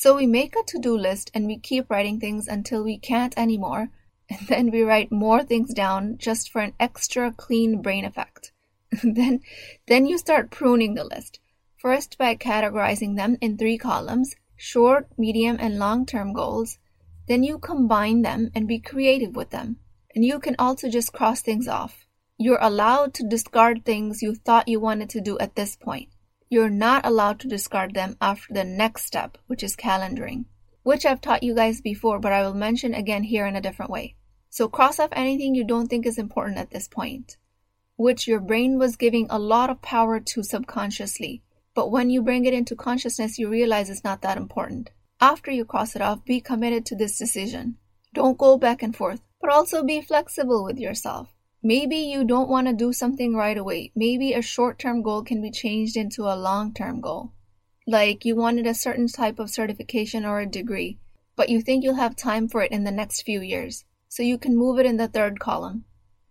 So 0.00 0.14
we 0.14 0.28
make 0.28 0.54
a 0.54 0.62
to 0.62 0.78
do 0.78 0.96
list 0.96 1.28
and 1.34 1.48
we 1.48 1.58
keep 1.58 1.90
writing 1.90 2.20
things 2.20 2.46
until 2.46 2.84
we 2.84 2.98
can't 2.98 3.36
anymore, 3.36 3.90
and 4.30 4.46
then 4.46 4.70
we 4.70 4.82
write 4.82 5.10
more 5.10 5.42
things 5.42 5.74
down 5.74 6.18
just 6.18 6.52
for 6.52 6.60
an 6.60 6.74
extra 6.78 7.32
clean 7.32 7.82
brain 7.82 8.04
effect. 8.04 8.52
then, 9.02 9.40
then 9.88 10.06
you 10.06 10.16
start 10.16 10.52
pruning 10.52 10.94
the 10.94 11.02
list. 11.02 11.40
First 11.78 12.16
by 12.16 12.36
categorizing 12.36 13.16
them 13.16 13.38
in 13.40 13.58
three 13.58 13.76
columns, 13.76 14.36
short, 14.54 15.08
medium, 15.18 15.56
and 15.58 15.80
long-term 15.80 16.32
goals. 16.32 16.78
Then 17.26 17.42
you 17.42 17.58
combine 17.58 18.22
them 18.22 18.52
and 18.54 18.68
be 18.68 18.78
creative 18.78 19.34
with 19.34 19.50
them. 19.50 19.80
And 20.14 20.24
you 20.24 20.38
can 20.38 20.54
also 20.60 20.88
just 20.88 21.12
cross 21.12 21.42
things 21.42 21.66
off. 21.66 22.06
You're 22.38 22.62
allowed 22.62 23.14
to 23.14 23.28
discard 23.28 23.84
things 23.84 24.22
you 24.22 24.36
thought 24.36 24.68
you 24.68 24.78
wanted 24.78 25.10
to 25.10 25.20
do 25.20 25.36
at 25.40 25.56
this 25.56 25.74
point. 25.74 26.10
You're 26.48 26.70
not 26.70 27.06
allowed 27.06 27.40
to 27.40 27.48
discard 27.48 27.94
them 27.94 28.16
after 28.20 28.52
the 28.54 28.64
next 28.64 29.04
step, 29.04 29.38
which 29.46 29.62
is 29.62 29.76
calendaring, 29.76 30.46
which 30.82 31.04
I've 31.04 31.20
taught 31.20 31.42
you 31.42 31.54
guys 31.54 31.80
before, 31.80 32.18
but 32.18 32.32
I 32.32 32.42
will 32.42 32.54
mention 32.54 32.94
again 32.94 33.24
here 33.24 33.46
in 33.46 33.56
a 33.56 33.60
different 33.60 33.90
way. 33.90 34.16
So 34.50 34.68
cross 34.68 34.98
off 34.98 35.10
anything 35.12 35.54
you 35.54 35.64
don't 35.64 35.88
think 35.88 36.06
is 36.06 36.18
important 36.18 36.58
at 36.58 36.70
this 36.70 36.88
point 36.88 37.36
which 37.98 38.28
your 38.28 38.38
brain 38.38 38.78
was 38.78 38.94
giving 38.94 39.26
a 39.28 39.40
lot 39.40 39.68
of 39.68 39.82
power 39.82 40.20
to 40.20 40.40
subconsciously. 40.40 41.42
But 41.74 41.90
when 41.90 42.10
you 42.10 42.22
bring 42.22 42.44
it 42.44 42.54
into 42.54 42.76
consciousness, 42.76 43.40
you 43.40 43.48
realize 43.48 43.90
it's 43.90 44.04
not 44.04 44.22
that 44.22 44.36
important. 44.36 44.90
After 45.20 45.50
you 45.50 45.64
cross 45.64 45.96
it 45.96 46.00
off, 46.00 46.24
be 46.24 46.40
committed 46.40 46.86
to 46.86 46.96
this 46.96 47.18
decision. 47.18 47.76
Don't 48.14 48.38
go 48.38 48.56
back 48.56 48.84
and 48.84 48.94
forth, 48.94 49.20
but 49.40 49.50
also 49.50 49.82
be 49.82 50.00
flexible 50.00 50.64
with 50.64 50.78
yourself. 50.78 51.34
Maybe 51.62 51.96
you 51.96 52.24
don't 52.24 52.48
want 52.48 52.68
to 52.68 52.72
do 52.72 52.92
something 52.92 53.34
right 53.34 53.58
away. 53.58 53.90
Maybe 53.96 54.32
a 54.32 54.42
short 54.42 54.78
term 54.78 55.02
goal 55.02 55.24
can 55.24 55.42
be 55.42 55.50
changed 55.50 55.96
into 55.96 56.22
a 56.22 56.36
long 56.36 56.72
term 56.72 57.00
goal. 57.00 57.32
Like 57.84 58.24
you 58.24 58.36
wanted 58.36 58.66
a 58.66 58.74
certain 58.74 59.08
type 59.08 59.40
of 59.40 59.50
certification 59.50 60.24
or 60.24 60.38
a 60.38 60.46
degree, 60.46 60.98
but 61.34 61.48
you 61.48 61.60
think 61.60 61.82
you'll 61.82 61.94
have 61.94 62.14
time 62.14 62.48
for 62.48 62.62
it 62.62 62.70
in 62.70 62.84
the 62.84 62.92
next 62.92 63.22
few 63.22 63.40
years. 63.40 63.84
So 64.08 64.22
you 64.22 64.38
can 64.38 64.56
move 64.56 64.78
it 64.78 64.86
in 64.86 64.98
the 64.98 65.08
third 65.08 65.40
column. 65.40 65.84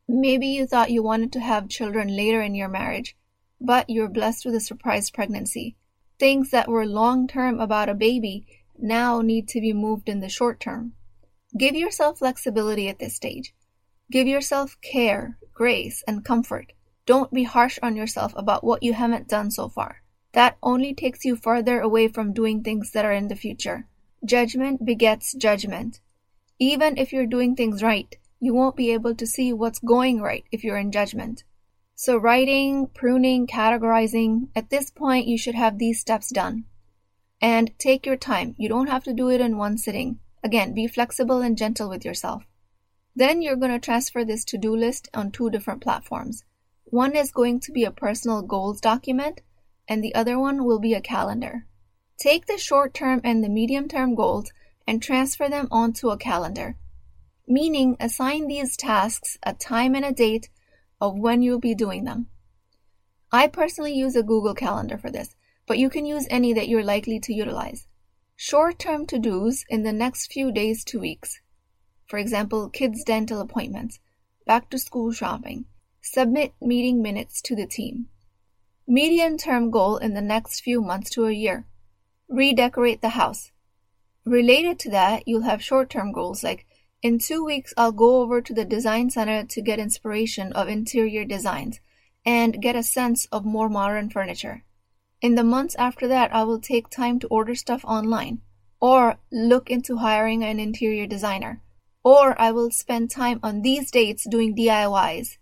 Maybe 0.07 0.47
you 0.47 0.65
thought 0.65 0.91
you 0.91 1.03
wanted 1.03 1.33
to 1.33 1.41
have 1.41 1.67
children 1.67 2.15
later 2.15 2.41
in 2.41 2.55
your 2.55 2.69
marriage, 2.69 3.17
but 3.59 3.89
you're 3.89 4.07
blessed 4.07 4.45
with 4.45 4.55
a 4.55 4.61
surprise 4.61 5.09
pregnancy. 5.09 5.75
Things 6.17 6.51
that 6.51 6.69
were 6.69 6.85
long 6.85 7.27
term 7.27 7.59
about 7.59 7.89
a 7.89 7.93
baby 7.93 8.45
now 8.77 9.19
need 9.21 9.49
to 9.49 9.59
be 9.59 9.73
moved 9.73 10.07
in 10.07 10.21
the 10.21 10.29
short 10.29 10.61
term. 10.61 10.93
Give 11.57 11.75
yourself 11.75 12.19
flexibility 12.19 12.87
at 12.87 12.99
this 12.99 13.15
stage. 13.15 13.53
Give 14.09 14.27
yourself 14.27 14.77
care, 14.81 15.37
grace, 15.53 16.03
and 16.07 16.23
comfort. 16.23 16.71
Don't 17.05 17.33
be 17.33 17.43
harsh 17.43 17.77
on 17.83 17.95
yourself 17.95 18.33
about 18.37 18.63
what 18.63 18.81
you 18.81 18.93
haven't 18.93 19.27
done 19.27 19.51
so 19.51 19.67
far. 19.67 20.01
That 20.31 20.57
only 20.63 20.93
takes 20.93 21.25
you 21.25 21.35
further 21.35 21.81
away 21.81 22.07
from 22.07 22.31
doing 22.31 22.63
things 22.63 22.91
that 22.91 23.05
are 23.05 23.11
in 23.11 23.27
the 23.27 23.35
future. 23.35 23.87
Judgment 24.23 24.85
begets 24.85 25.33
judgment. 25.33 25.99
Even 26.57 26.97
if 26.97 27.11
you're 27.11 27.25
doing 27.25 27.55
things 27.55 27.83
right, 27.83 28.15
you 28.39 28.53
won't 28.53 28.75
be 28.75 28.91
able 28.91 29.13
to 29.15 29.27
see 29.27 29.51
what's 29.51 29.79
going 29.79 30.21
right 30.21 30.45
if 30.51 30.63
you're 30.63 30.77
in 30.77 30.91
judgment. 30.91 31.43
So, 31.95 32.17
writing, 32.17 32.87
pruning, 32.87 33.45
categorizing, 33.45 34.47
at 34.55 34.69
this 34.69 34.89
point, 34.89 35.27
you 35.27 35.37
should 35.37 35.55
have 35.55 35.77
these 35.79 35.99
steps 35.99 36.29
done. 36.29 36.65
And 37.41 37.77
take 37.77 38.05
your 38.05 38.15
time. 38.15 38.55
You 38.57 38.69
don't 38.69 38.89
have 38.89 39.03
to 39.03 39.13
do 39.13 39.29
it 39.29 39.41
in 39.41 39.57
one 39.57 39.77
sitting. 39.77 40.19
Again, 40.43 40.73
be 40.73 40.87
flexible 40.87 41.41
and 41.41 41.57
gentle 41.57 41.89
with 41.89 42.05
yourself. 42.05 42.43
Then 43.17 43.41
you're 43.41 43.55
going 43.55 43.71
to 43.71 43.79
transfer 43.79 44.23
this 44.23 44.45
to 44.45 44.59
do 44.59 44.75
list 44.75 45.09
on 45.11 45.31
two 45.31 45.49
different 45.49 45.81
platforms. 45.81 46.45
One 46.83 47.15
is 47.15 47.31
going 47.31 47.59
to 47.61 47.71
be 47.71 47.83
a 47.83 47.89
personal 47.89 48.43
goals 48.43 48.79
document, 48.79 49.41
and 49.87 50.03
the 50.03 50.13
other 50.13 50.37
one 50.37 50.65
will 50.65 50.77
be 50.77 50.93
a 50.93 51.01
calendar. 51.01 51.65
Take 52.19 52.45
the 52.45 52.59
short 52.59 52.93
term 52.93 53.21
and 53.23 53.43
the 53.43 53.49
medium 53.49 53.87
term 53.87 54.13
goals 54.13 54.51
and 54.85 55.01
transfer 55.01 55.49
them 55.49 55.67
onto 55.71 56.11
a 56.11 56.17
calendar, 56.17 56.77
meaning 57.47 57.97
assign 57.99 58.45
these 58.45 58.77
tasks 58.77 59.39
a 59.41 59.55
time 59.55 59.95
and 59.95 60.05
a 60.05 60.11
date 60.11 60.49
of 61.01 61.17
when 61.17 61.41
you'll 61.41 61.59
be 61.59 61.73
doing 61.73 62.03
them. 62.03 62.27
I 63.31 63.47
personally 63.47 63.95
use 63.95 64.15
a 64.15 64.21
Google 64.21 64.53
Calendar 64.53 64.99
for 64.99 65.09
this, 65.09 65.35
but 65.65 65.79
you 65.79 65.89
can 65.89 66.05
use 66.05 66.27
any 66.29 66.53
that 66.53 66.67
you're 66.67 66.83
likely 66.83 67.19
to 67.21 67.33
utilize. 67.33 67.87
Short 68.35 68.77
term 68.77 69.07
to 69.07 69.17
dos 69.17 69.65
in 69.69 69.81
the 69.81 69.91
next 69.91 70.31
few 70.31 70.51
days 70.51 70.83
to 70.83 70.99
weeks. 70.99 71.41
For 72.07 72.17
example, 72.17 72.69
kids' 72.69 73.03
dental 73.03 73.41
appointments, 73.41 73.99
back 74.45 74.69
to 74.69 74.79
school 74.79 75.11
shopping, 75.11 75.65
submit 76.01 76.53
meeting 76.61 77.01
minutes 77.01 77.41
to 77.43 77.55
the 77.55 77.67
team. 77.67 78.07
Medium 78.87 79.37
term 79.37 79.71
goal 79.71 79.97
in 79.97 80.13
the 80.13 80.21
next 80.21 80.61
few 80.61 80.81
months 80.81 81.09
to 81.11 81.25
a 81.25 81.31
year. 81.31 81.65
Redecorate 82.29 83.01
the 83.01 83.09
house. 83.09 83.51
Related 84.25 84.79
to 84.79 84.89
that, 84.91 85.27
you'll 85.27 85.41
have 85.41 85.63
short 85.63 85.89
term 85.89 86.11
goals 86.11 86.43
like 86.43 86.65
in 87.03 87.19
two 87.19 87.45
weeks, 87.45 87.75
I'll 87.77 87.91
go 87.91 88.21
over 88.21 88.41
to 88.41 88.53
the 88.53 88.65
design 88.65 89.11
center 89.11 89.43
to 89.43 89.61
get 89.61 89.77
inspiration 89.77 90.51
of 90.53 90.67
interior 90.67 91.25
designs 91.25 91.79
and 92.25 92.59
get 92.61 92.75
a 92.75 92.81
sense 92.81 93.27
of 93.31 93.45
more 93.45 93.69
modern 93.69 94.09
furniture. 94.09 94.63
In 95.21 95.35
the 95.35 95.43
months 95.43 95.75
after 95.75 96.07
that, 96.07 96.33
I 96.33 96.43
will 96.43 96.59
take 96.59 96.89
time 96.89 97.19
to 97.19 97.27
order 97.27 97.53
stuff 97.53 97.85
online 97.85 98.41
or 98.81 99.17
look 99.31 99.69
into 99.69 99.97
hiring 99.97 100.43
an 100.43 100.59
interior 100.59 101.05
designer. 101.05 101.61
Or 102.07 102.39
I 102.39 102.53
will 102.53 102.71
spend 102.71 103.11
time 103.11 103.41
on 103.43 103.63
these 103.63 103.91
dates 103.91 104.25
doing 104.29 104.55
DIYs. 104.55 105.39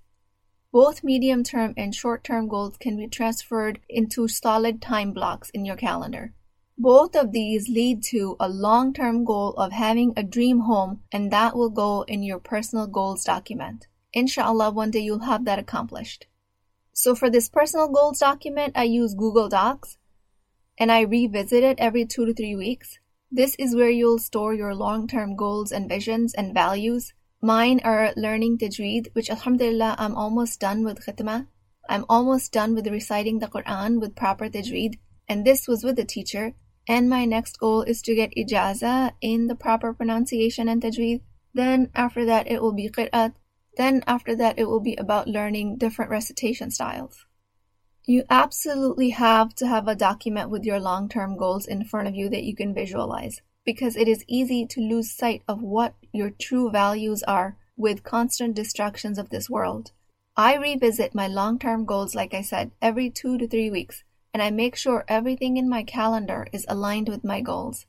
Both 0.72 1.04
medium 1.04 1.44
term 1.44 1.76
and 1.78 1.94
short 1.94 2.24
term 2.24 2.48
goals 2.48 2.76
can 2.78 2.98
be 2.98 3.08
transferred 3.08 3.82
into 3.88 4.28
solid 4.28 4.82
time 4.82 5.14
blocks 5.14 5.52
in 5.52 5.64
your 5.64 5.76
calendar. 5.76 6.34
Both 6.76 7.16
of 7.16 7.34
these 7.34 7.70
lead 7.70 8.02
to 8.06 8.36
a 8.40 8.50
long 8.50 8.94
term 8.94 9.26
goal 9.26 9.52
of 9.58 9.74
having 9.74 10.14
a 10.18 10.24
dream 10.24 10.62
home, 10.62 11.04
and 11.12 11.30
that 11.30 11.56
will 11.56 11.70
go 11.70 12.02
in 12.08 12.24
your 12.24 12.40
personal 12.40 12.88
goals 12.88 13.24
document. 13.24 13.86
Inshallah, 14.12 14.72
one 14.72 14.90
day 14.90 15.02
you'll 15.02 15.30
have 15.30 15.46
that 15.46 15.60
accomplished. 15.60 16.26
So, 16.94 17.14
for 17.14 17.30
this 17.30 17.48
personal 17.48 17.90
goals 17.90 18.18
document, 18.18 18.74
I 18.76 18.86
use 18.86 19.14
Google 19.14 19.50
Docs 19.50 20.00
and 20.80 20.92
I 20.92 21.02
revisit 21.02 21.64
it 21.64 21.78
every 21.78 22.08
two 22.08 22.26
to 22.26 22.34
three 22.34 22.56
weeks. 22.56 22.98
This 23.36 23.54
is 23.60 23.75
where 23.75 23.89
you'll 23.89 24.20
store 24.20 24.54
your 24.54 24.74
long 24.74 25.10
term 25.10 25.36
goals 25.36 25.74
and 25.74 25.89
visions 25.89 26.34
and 26.34 26.54
values. 26.54 27.12
Mine 27.42 27.82
are 27.84 28.13
learning 28.15 28.60
Tajweed, 28.60 29.10
which 29.12 29.30
Alhamdulillah, 29.30 29.98
I'm 30.00 30.15
almost 30.15 30.62
done 30.62 30.86
with 30.86 31.06
Khitma. 31.06 31.48
I'm 31.89 32.06
almost 32.08 32.54
done 32.54 32.74
with 32.74 32.88
reciting 32.88 33.39
the 33.39 33.48
Quran 33.48 34.00
with 34.00 34.15
proper 34.15 34.48
Tajweed, 34.48 35.00
and 35.27 35.44
this 35.44 35.68
was 35.68 35.84
with 35.84 35.98
the 35.98 36.06
teacher. 36.06 36.54
And 36.88 37.10
my 37.10 37.25
next 37.25 37.60
goal 37.60 37.82
is 37.82 38.01
to 38.04 38.15
get 38.15 38.32
ijaza 38.38 39.12
in 39.20 39.48
the 39.48 39.56
proper 39.56 39.94
pronunciation 39.94 40.70
and 40.70 40.82
tajweed. 40.82 41.20
Then 41.54 41.89
after 41.94 42.24
that, 42.24 42.48
it 42.50 42.62
will 42.62 42.72
be 42.74 42.89
qira'at. 42.89 43.34
Then 43.75 44.01
after 44.08 44.34
that, 44.38 44.58
it 44.58 44.70
will 44.70 44.80
be 44.80 44.96
about 44.96 45.27
learning 45.27 45.75
different 45.75 46.10
recitation 46.10 46.72
styles. 46.72 47.25
You 48.08 48.24
absolutely 48.30 49.10
have 49.10 49.56
to 49.56 49.66
have 49.66 49.88
a 49.88 49.96
document 49.96 50.52
with 50.52 50.64
your 50.64 50.80
long 50.80 51.10
term 51.10 51.36
goals 51.36 51.66
in 51.66 51.86
front 51.86 52.08
of 52.08 52.14
you 52.14 52.30
that 52.30 52.44
you 52.44 52.56
can 52.56 52.72
visualize 52.72 53.42
because 53.66 53.96
it 53.96 54.08
is 54.08 54.24
easy 54.28 54.68
to 54.68 54.80
lose 54.80 55.10
sight 55.10 55.42
of 55.48 55.64
what 55.64 55.96
your 56.12 56.30
true 56.30 56.70
values 56.70 57.24
are 57.24 57.58
with 57.76 58.04
constant 58.04 58.54
distractions 58.54 59.18
of 59.18 59.32
this 59.32 59.50
world. 59.50 59.92
I 60.38 60.56
revisit 60.56 61.16
my 61.16 61.26
long 61.28 61.58
term 61.58 61.84
goals, 61.84 62.14
like 62.14 62.36
I 62.36 62.44
said, 62.44 62.70
every 62.80 63.10
two 63.10 63.40
to 63.40 63.48
three 63.48 63.72
weeks, 63.72 64.04
and 64.36 64.44
I 64.44 64.52
make 64.52 64.76
sure 64.76 65.04
everything 65.08 65.58
in 65.58 65.68
my 65.68 65.82
calendar 65.82 66.46
is 66.54 66.64
aligned 66.68 67.10
with 67.10 67.24
my 67.24 67.42
goals. 67.42 67.88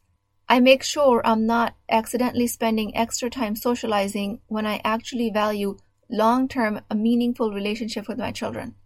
I 0.49 0.61
make 0.61 0.83
sure 0.83 1.21
I'm 1.27 1.45
not 1.45 1.77
accidentally 1.91 2.47
spending 2.47 2.97
extra 2.97 3.29
time 3.29 3.55
socializing 3.55 4.41
when 4.47 4.65
I 4.65 4.81
actually 4.83 5.29
value 5.29 5.77
long 6.09 6.49
term 6.49 6.81
a 6.89 6.95
meaningful 6.95 7.53
relationship 7.53 8.09
with 8.09 8.17
my 8.17 8.33
children. 8.33 8.77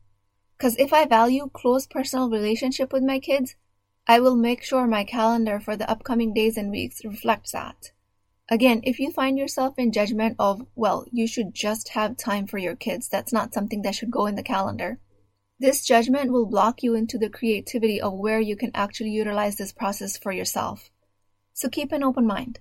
Because 0.61 0.76
if 0.76 0.93
I 0.93 1.07
value 1.07 1.49
close 1.49 1.87
personal 1.87 2.29
relationship 2.29 2.93
with 2.93 3.02
my 3.02 3.19
kids, 3.19 3.57
I 4.07 4.21
will 4.21 4.37
make 4.37 4.62
sure 4.62 4.87
my 4.87 5.05
calendar 5.05 5.59
for 5.59 5.75
the 5.75 5.90
upcoming 5.90 6.35
days 6.35 6.59
and 6.59 6.71
weeks 6.71 7.02
reflects 7.02 7.52
that. 7.52 7.93
Again, 8.50 8.83
if 8.85 9.00
you 9.00 9.11
find 9.11 9.38
yourself 9.38 9.79
in 9.79 9.90
judgment 9.90 10.37
of, 10.38 10.67
well, 10.75 11.07
you 11.11 11.26
should 11.26 11.55
just 11.55 11.88
have 11.90 12.19
time 12.19 12.47
for 12.47 12.59
your 12.59 12.76
kids, 12.76 13.09
that's 13.09 13.33
not 13.33 13.55
something 13.55 13.81
that 13.81 13.95
should 13.95 14.11
go 14.11 14.26
in 14.26 14.35
the 14.35 14.43
calendar. 14.43 15.00
This 15.59 15.83
judgment 15.83 16.31
will 16.31 16.45
block 16.45 16.83
you 16.83 16.95
into 16.95 17.17
the 17.17 17.31
creativity 17.31 17.99
of 17.99 18.12
where 18.12 18.40
you 18.40 18.55
can 18.55 18.71
actually 18.75 19.12
utilize 19.12 19.57
this 19.57 19.73
process 19.73 20.19
for 20.19 20.31
yourself. 20.31 20.90
So 21.55 21.71
keep 21.71 21.90
an 21.90 22.05
open 22.05 22.26
mind. 22.26 22.59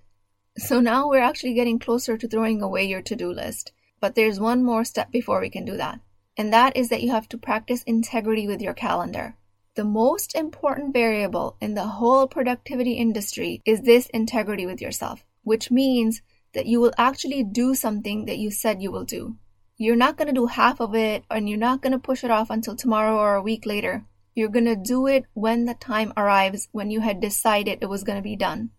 So 0.55 0.79
now 0.79 1.09
we're 1.09 1.19
actually 1.19 1.53
getting 1.53 1.79
closer 1.79 2.17
to 2.17 2.29
throwing 2.29 2.61
away 2.61 2.85
your 2.85 3.01
to 3.01 3.15
do 3.17 3.29
list, 3.29 3.73
but 3.99 4.15
there's 4.15 4.39
one 4.39 4.63
more 4.63 4.85
step 4.85 5.11
before 5.11 5.41
we 5.41 5.49
can 5.49 5.65
do 5.65 5.75
that 5.75 5.99
and 6.39 6.53
that 6.53 6.77
is 6.77 6.87
that 6.87 7.03
you 7.03 7.11
have 7.11 7.27
to 7.27 7.37
practice 7.37 7.83
integrity 7.83 8.47
with 8.47 8.61
your 8.61 8.73
calendar. 8.73 9.35
The 9.75 9.83
most 9.83 10.33
important 10.35 10.93
variable 10.93 11.57
in 11.59 11.73
the 11.73 11.87
whole 11.87 12.27
productivity 12.27 12.93
industry 12.93 13.61
is 13.65 13.81
this 13.81 14.07
integrity 14.13 14.65
with 14.65 14.79
yourself, 14.79 15.25
which 15.43 15.69
means 15.69 16.21
that 16.53 16.65
you 16.65 16.79
will 16.79 16.93
actually 16.97 17.43
do 17.43 17.75
something 17.75 18.23
that 18.23 18.37
you 18.37 18.51
said 18.51 18.81
you 18.81 18.89
will 18.89 19.03
do. 19.03 19.35
You're 19.75 19.97
not 19.97 20.15
going 20.15 20.29
to 20.29 20.33
do 20.33 20.45
half 20.45 20.79
of 20.79 20.95
it 20.95 21.25
and 21.29 21.49
you're 21.49 21.57
not 21.57 21.81
going 21.81 21.91
to 21.91 21.99
push 21.99 22.23
it 22.23 22.31
off 22.31 22.49
until 22.49 22.77
tomorrow 22.77 23.17
or 23.17 23.35
a 23.35 23.43
week 23.43 23.65
later. 23.65 24.05
You're 24.33 24.47
going 24.47 24.63
to 24.63 24.77
do 24.77 25.07
it 25.07 25.25
when 25.33 25.65
the 25.65 25.73
time 25.73 26.13
arrives 26.15 26.69
when 26.71 26.89
you 26.89 27.01
had 27.01 27.19
decided 27.19 27.79
it 27.81 27.89
was 27.89 28.05
going 28.05 28.17
to 28.17 28.23
be 28.31 28.37
done, 28.37 28.69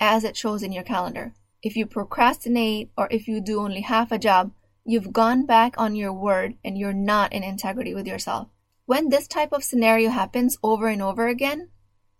as 0.00 0.22
it 0.22 0.36
shows 0.36 0.62
in 0.62 0.70
your 0.70 0.84
calendar. 0.84 1.34
If 1.64 1.74
you 1.74 1.84
procrastinate 1.84 2.90
or 2.96 3.08
if 3.10 3.26
you 3.26 3.40
do 3.40 3.58
only 3.58 3.80
half 3.80 4.12
a 4.12 4.18
job, 4.18 4.52
You've 4.90 5.12
gone 5.12 5.44
back 5.44 5.74
on 5.76 5.96
your 5.96 6.14
word 6.14 6.54
and 6.64 6.78
you're 6.78 6.94
not 6.94 7.34
in 7.34 7.44
integrity 7.44 7.94
with 7.94 8.06
yourself. 8.06 8.48
When 8.86 9.10
this 9.10 9.28
type 9.28 9.52
of 9.52 9.62
scenario 9.62 10.08
happens 10.08 10.56
over 10.62 10.88
and 10.88 11.02
over 11.02 11.28
again, 11.28 11.68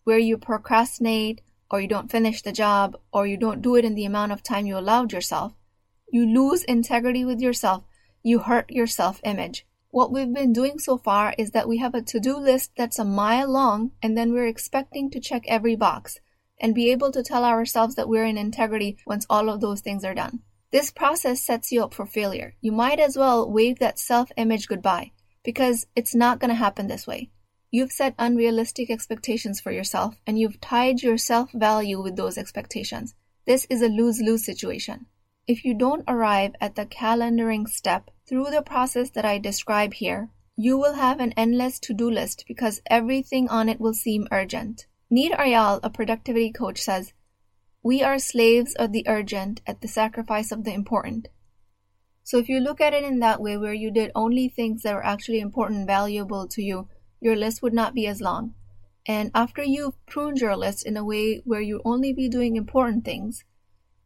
where 0.05 0.19
you 0.19 0.37
procrastinate 0.37 1.41
or 1.71 1.81
you 1.81 1.89
don't 1.89 2.11
finish 2.11 2.43
the 2.43 2.53
job 2.53 2.95
or 3.11 3.27
you 3.27 3.39
don't 3.39 3.63
do 3.63 3.75
it 3.77 3.87
in 3.87 3.95
the 3.95 4.05
amount 4.05 4.33
of 4.33 4.43
time 4.43 4.67
you 4.67 4.77
allowed 4.77 5.15
yourself, 5.15 5.55
you 6.13 6.27
lose 6.27 6.63
integrity 6.65 7.25
with 7.25 7.41
yourself. 7.41 7.85
You 8.23 8.41
hurt 8.41 8.71
your 8.71 8.87
self 8.87 9.23
image. 9.25 9.67
What 9.89 10.13
we've 10.13 10.35
been 10.35 10.53
doing 10.53 10.79
so 10.79 10.99
far 10.99 11.35
is 11.39 11.53
that 11.53 11.69
we 11.69 11.79
have 11.79 11.95
a 11.95 12.03
to 12.03 12.21
do 12.21 12.37
list 12.37 12.73
that's 12.77 12.99
a 12.99 13.05
mile 13.07 13.51
long 13.51 13.93
and 14.03 14.15
then 14.15 14.35
we're 14.35 14.47
expecting 14.47 15.11
to 15.13 15.21
check 15.21 15.45
every 15.49 15.75
box 15.75 16.21
and 16.61 16.75
be 16.75 16.91
able 16.91 17.13
to 17.13 17.23
tell 17.23 17.47
ourselves 17.47 17.95
that 17.95 18.11
we're 18.11 18.27
in 18.27 18.37
integrity 18.37 18.99
once 19.07 19.25
all 19.31 19.49
of 19.49 19.63
those 19.63 19.81
things 19.81 20.05
are 20.05 20.15
done. 20.15 20.41
This 20.71 20.91
process 20.91 21.41
sets 21.41 21.73
you 21.73 21.83
up 21.83 21.95
for 21.95 22.05
failure. 22.05 22.55
You 22.61 22.73
might 22.73 23.01
as 23.01 23.17
well 23.17 23.51
wave 23.51 23.79
that 23.79 23.99
self 23.99 24.31
image 24.37 24.69
goodbye 24.69 25.13
because 25.43 25.87
it's 25.97 26.15
not 26.15 26.41
going 26.41 26.51
to 26.51 26.55
happen 26.55 26.89
this 26.89 27.07
way. 27.07 27.31
You've 27.71 27.93
set 27.93 28.15
unrealistic 28.19 28.91
expectations 28.91 29.61
for 29.61 29.73
yourself 29.73 30.21
and 30.27 30.39
you've 30.39 30.61
tied 30.61 31.03
your 31.03 31.17
self 31.17 31.53
value 31.53 32.03
with 32.03 32.17
those 32.17 32.37
expectations. 32.37 33.15
This 33.47 33.67
is 33.71 33.81
a 33.81 33.89
lose 33.89 34.21
lose 34.21 34.45
situation. 34.45 35.07
If 35.47 35.65
you 35.65 35.73
don't 35.73 36.05
arrive 36.07 36.55
at 36.61 36.75
the 36.75 36.85
calendaring 36.85 37.67
step 37.67 38.11
through 38.29 38.51
the 38.51 38.61
process 38.61 39.09
that 39.11 39.25
I 39.25 39.39
describe 39.39 39.95
here, 39.95 40.29
you 40.55 40.77
will 40.77 40.95
have 40.95 41.21
an 41.21 41.33
endless 41.37 41.79
to 41.81 41.95
do 41.95 42.11
list 42.11 42.45
because 42.47 42.83
everything 42.87 43.49
on 43.49 43.71
it 43.71 43.81
will 43.81 43.95
seem 43.95 44.29
urgent. 44.31 44.87
Nir 45.09 45.31
Eyal, 45.31 45.81
a 45.83 45.89
productivity 45.89 46.53
coach, 46.53 46.83
says 46.83 47.15
we 47.83 48.03
are 48.03 48.19
slaves 48.19 48.75
of 48.75 48.93
the 48.93 49.05
urgent 49.07 49.61
at 49.67 49.81
the 49.81 49.89
sacrifice 49.89 50.51
of 50.51 50.65
the 50.65 50.73
important. 50.73 51.29
So 52.25 52.37
if 52.37 52.49
you 52.49 52.61
look 52.61 52.81
at 52.81 52.93
it 52.93 53.05
in 53.05 53.21
that 53.21 53.41
way, 53.41 53.57
where 53.57 53.73
you 53.73 53.91
did 53.91 54.11
only 54.15 54.49
things 54.49 54.83
that 54.83 54.95
are 54.95 55.05
actually 55.05 55.41
important 55.41 55.87
valuable 55.87 56.47
to 56.49 56.63
you, 56.63 56.89
your 57.21 57.37
list 57.37 57.63
would 57.63 57.73
not 57.73 57.95
be 57.95 58.07
as 58.07 58.21
long. 58.21 58.55
And 59.07 59.31
after 59.35 59.63
you've 59.63 60.05
pruned 60.07 60.39
your 60.39 60.57
list 60.57 60.85
in 60.85 60.97
a 60.97 61.05
way 61.05 61.41
where 61.45 61.61
you 61.61 61.81
only 61.85 62.13
be 62.13 62.29
doing 62.29 62.57
important 62.57 63.05
things, 63.05 63.45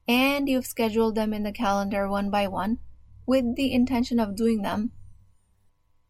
and 0.06 0.48
you've 0.48 0.66
scheduled 0.66 1.14
them 1.14 1.32
in 1.32 1.42
the 1.42 1.52
calendar 1.52 2.08
one 2.08 2.30
by 2.30 2.46
one 2.46 2.78
with 3.26 3.56
the 3.56 3.72
intention 3.72 4.20
of 4.20 4.36
doing 4.36 4.62
them, 4.62 4.92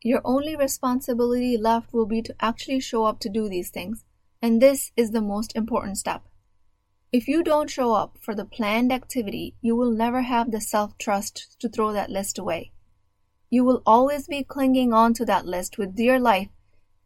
your 0.03 0.21
only 0.25 0.57
responsibility 0.57 1.57
left 1.57 1.93
will 1.93 2.07
be 2.07 2.21
to 2.23 2.35
actually 2.41 2.81
show 2.81 3.05
up 3.05 3.21
to 3.21 3.29
do 3.29 3.49
these 3.49 3.71
things. 3.71 4.05
And 4.43 4.61
this 4.61 4.91
is 4.97 5.13
the 5.13 5.21
most 5.21 5.55
important 5.55 5.97
step. 5.97 6.25
If 7.13 7.29
you 7.29 7.43
don't 7.45 7.69
show 7.69 7.93
up 7.93 8.17
for 8.23 8.35
the 8.35 8.47
planned 8.47 8.91
activity, 8.91 9.55
you 9.61 9.77
will 9.77 9.91
never 9.91 10.23
have 10.23 10.51
the 10.51 10.63
self 10.63 10.97
trust 10.97 11.61
to 11.61 11.69
throw 11.69 11.93
that 11.93 12.09
list 12.09 12.39
away. 12.39 12.73
You 13.51 13.65
will 13.65 13.83
always 13.85 14.27
be 14.27 14.43
clinging 14.43 14.95
on 14.95 15.13
to 15.15 15.27
that 15.27 15.45
list 15.45 15.77
with 15.77 15.95
dear 15.95 16.19
life, 16.19 16.49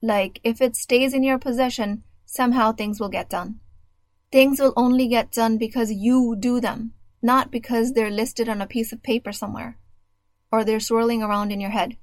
like 0.00 0.40
if 0.44 0.60
it 0.60 0.76
stays 0.76 1.12
in 1.12 1.24
your 1.24 1.38
possession, 1.38 2.04
somehow 2.24 2.70
things 2.70 3.00
will 3.00 3.08
get 3.08 3.28
done. 3.28 3.58
Things 4.30 4.60
will 4.60 4.72
only 4.76 5.08
get 5.08 5.32
done 5.32 5.58
because 5.58 5.90
you 5.90 6.36
do 6.38 6.60
them, 6.60 6.92
not 7.20 7.50
because 7.50 7.92
they're 7.92 8.10
listed 8.10 8.48
on 8.48 8.62
a 8.62 8.66
piece 8.66 8.92
of 8.92 9.02
paper 9.02 9.32
somewhere 9.32 9.76
or 10.52 10.64
they're 10.64 10.80
swirling 10.80 11.22
around 11.22 11.50
in 11.50 11.60
your 11.60 11.70
head. 11.70 11.96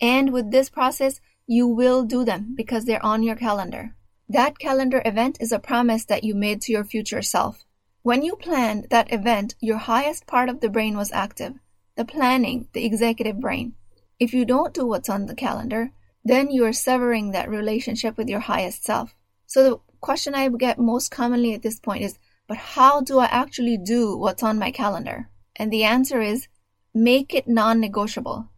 And 0.00 0.32
with 0.32 0.50
this 0.50 0.70
process, 0.70 1.20
you 1.46 1.66
will 1.66 2.04
do 2.04 2.24
them 2.24 2.54
because 2.56 2.86
they're 2.86 3.04
on 3.04 3.22
your 3.22 3.36
calendar. 3.36 3.94
That 4.32 4.60
calendar 4.60 5.02
event 5.04 5.38
is 5.40 5.50
a 5.50 5.58
promise 5.58 6.04
that 6.04 6.22
you 6.22 6.36
made 6.36 6.60
to 6.62 6.72
your 6.72 6.84
future 6.84 7.20
self. 7.20 7.64
When 8.02 8.22
you 8.22 8.36
planned 8.36 8.86
that 8.90 9.12
event, 9.12 9.56
your 9.58 9.78
highest 9.78 10.28
part 10.28 10.48
of 10.48 10.60
the 10.60 10.68
brain 10.68 10.96
was 10.96 11.10
active, 11.10 11.54
the 11.96 12.04
planning, 12.04 12.68
the 12.72 12.84
executive 12.84 13.40
brain. 13.40 13.74
If 14.20 14.32
you 14.32 14.44
don't 14.44 14.72
do 14.72 14.86
what's 14.86 15.08
on 15.08 15.26
the 15.26 15.34
calendar, 15.34 15.90
then 16.24 16.48
you 16.52 16.64
are 16.64 16.72
severing 16.72 17.32
that 17.32 17.50
relationship 17.50 18.16
with 18.16 18.28
your 18.28 18.38
highest 18.38 18.84
self. 18.84 19.16
So 19.48 19.64
the 19.64 19.80
question 20.00 20.32
I 20.36 20.48
get 20.48 20.78
most 20.78 21.10
commonly 21.10 21.52
at 21.52 21.62
this 21.62 21.80
point 21.80 22.04
is, 22.04 22.16
but 22.46 22.56
how 22.56 23.00
do 23.00 23.18
I 23.18 23.26
actually 23.26 23.78
do 23.78 24.16
what's 24.16 24.44
on 24.44 24.60
my 24.60 24.70
calendar? 24.70 25.28
And 25.56 25.72
the 25.72 25.82
answer 25.82 26.20
is, 26.20 26.46
make 26.94 27.34
it 27.34 27.48
non-negotiable. 27.48 28.48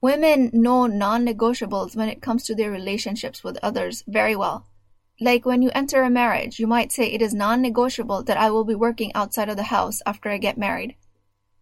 Women 0.00 0.50
know 0.52 0.86
non-negotiables 0.86 1.96
when 1.96 2.08
it 2.08 2.22
comes 2.22 2.44
to 2.44 2.54
their 2.54 2.70
relationships 2.70 3.42
with 3.42 3.58
others 3.64 4.04
very 4.06 4.36
well. 4.36 4.68
Like 5.20 5.44
when 5.44 5.62
you 5.62 5.70
enter 5.74 6.02
a 6.02 6.10
marriage, 6.10 6.58
you 6.58 6.66
might 6.66 6.92
say 6.92 7.06
it 7.06 7.22
is 7.22 7.34
non 7.34 7.62
negotiable 7.62 8.22
that 8.24 8.36
I 8.36 8.50
will 8.50 8.64
be 8.64 8.74
working 8.74 9.12
outside 9.14 9.48
of 9.48 9.56
the 9.56 9.64
house 9.64 10.00
after 10.06 10.30
I 10.30 10.38
get 10.38 10.58
married. 10.58 10.96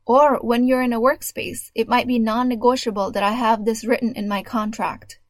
Or 0.06 0.38
when 0.38 0.66
you're 0.66 0.82
in 0.82 0.92
a 0.92 1.00
workspace, 1.00 1.70
it 1.74 1.88
might 1.88 2.06
be 2.06 2.18
non 2.18 2.48
negotiable 2.48 3.10
that 3.12 3.22
I 3.22 3.32
have 3.32 3.64
this 3.64 3.84
written 3.84 4.14
in 4.14 4.28
my 4.28 4.42
contract 4.42 5.20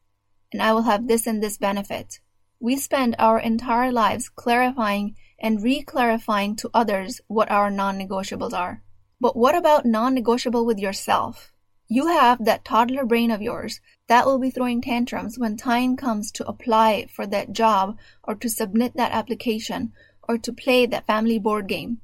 and 0.52 0.62
I 0.62 0.72
will 0.72 0.82
have 0.82 1.06
this 1.06 1.26
and 1.26 1.42
this 1.42 1.58
benefit. 1.58 2.20
We 2.58 2.76
spend 2.76 3.16
our 3.18 3.38
entire 3.38 3.92
lives 3.92 4.28
clarifying 4.28 5.16
and 5.38 5.62
re 5.62 5.82
clarifying 5.82 6.56
to 6.56 6.70
others 6.74 7.20
what 7.26 7.50
our 7.50 7.70
non 7.70 7.98
negotiables 7.98 8.52
are. 8.52 8.82
But 9.20 9.36
what 9.36 9.54
about 9.54 9.86
non 9.86 10.14
negotiable 10.14 10.66
with 10.66 10.78
yourself? 10.78 11.52
You 11.92 12.06
have 12.06 12.44
that 12.44 12.64
toddler 12.64 13.04
brain 13.04 13.32
of 13.32 13.42
yours 13.42 13.80
that 14.06 14.24
will 14.24 14.38
be 14.38 14.50
throwing 14.50 14.80
tantrums 14.80 15.40
when 15.40 15.56
time 15.56 15.96
comes 15.96 16.30
to 16.30 16.46
apply 16.46 17.08
for 17.12 17.26
that 17.26 17.52
job 17.52 17.98
or 18.22 18.36
to 18.36 18.48
submit 18.48 18.94
that 18.94 19.10
application 19.10 19.92
or 20.28 20.38
to 20.38 20.52
play 20.52 20.86
that 20.86 21.08
family 21.08 21.40
board 21.40 21.66
game. 21.66 22.00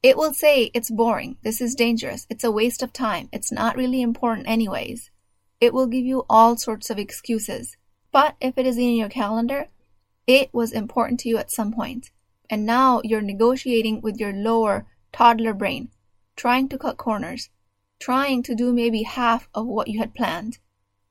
It 0.00 0.16
will 0.16 0.32
say 0.32 0.70
it's 0.74 0.92
boring, 0.92 1.38
this 1.42 1.60
is 1.60 1.74
dangerous, 1.74 2.24
it's 2.30 2.44
a 2.44 2.52
waste 2.52 2.84
of 2.84 2.92
time, 2.92 3.28
it's 3.32 3.50
not 3.50 3.76
really 3.76 4.00
important 4.00 4.48
anyways. 4.48 5.10
It 5.60 5.74
will 5.74 5.88
give 5.88 6.04
you 6.04 6.24
all 6.30 6.56
sorts 6.56 6.88
of 6.88 6.96
excuses. 6.96 7.76
But 8.12 8.36
if 8.40 8.56
it 8.56 8.64
is 8.64 8.78
in 8.78 8.94
your 8.94 9.08
calendar, 9.08 9.70
it 10.28 10.54
was 10.54 10.70
important 10.70 11.18
to 11.20 11.28
you 11.28 11.36
at 11.36 11.50
some 11.50 11.72
point. 11.72 12.12
And 12.48 12.64
now 12.64 13.00
you're 13.02 13.22
negotiating 13.22 14.02
with 14.02 14.20
your 14.20 14.32
lower 14.32 14.86
toddler 15.12 15.52
brain, 15.52 15.90
trying 16.36 16.68
to 16.68 16.78
cut 16.78 16.96
corners, 16.96 17.50
trying 18.00 18.42
to 18.42 18.54
do 18.54 18.72
maybe 18.72 19.02
half 19.04 19.48
of 19.54 19.66
what 19.66 19.86
you 19.86 20.00
had 20.00 20.14
planned 20.14 20.58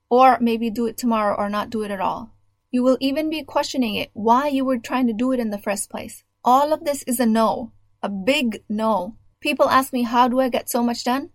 or 0.10 0.38
maybe 0.42 0.70
do 0.70 0.88
it 0.88 0.98
tomorrow 0.98 1.36
or 1.38 1.50
not 1.50 1.70
do 1.70 1.84
it 1.84 1.92
at 1.92 2.02
all. 2.02 2.32
You 2.72 2.84
will 2.84 2.98
even 3.00 3.30
be 3.30 3.44
questioning 3.44 3.96
it 3.96 4.10
why 4.14 4.48
you 4.48 4.66
were 4.66 4.78
trying 4.78 5.08
to 5.08 5.14
do 5.14 5.32
it 5.32 5.40
in 5.40 5.52
the 5.52 5.58
first 5.58 5.90
place. 5.90 6.24
All 6.44 6.74
of 6.74 6.84
this 6.84 7.04
is 7.04 7.20
a 7.20 7.26
no, 7.26 7.72
a 8.02 8.10
big 8.10 8.64
no. 8.68 9.16
People 9.40 9.70
ask 9.70 9.94
me, 9.94 10.04
how 10.04 10.28
do 10.28 10.40
I 10.40 10.50
get 10.50 10.70
so 10.70 10.84
much 10.84 11.04
done? 11.04 11.30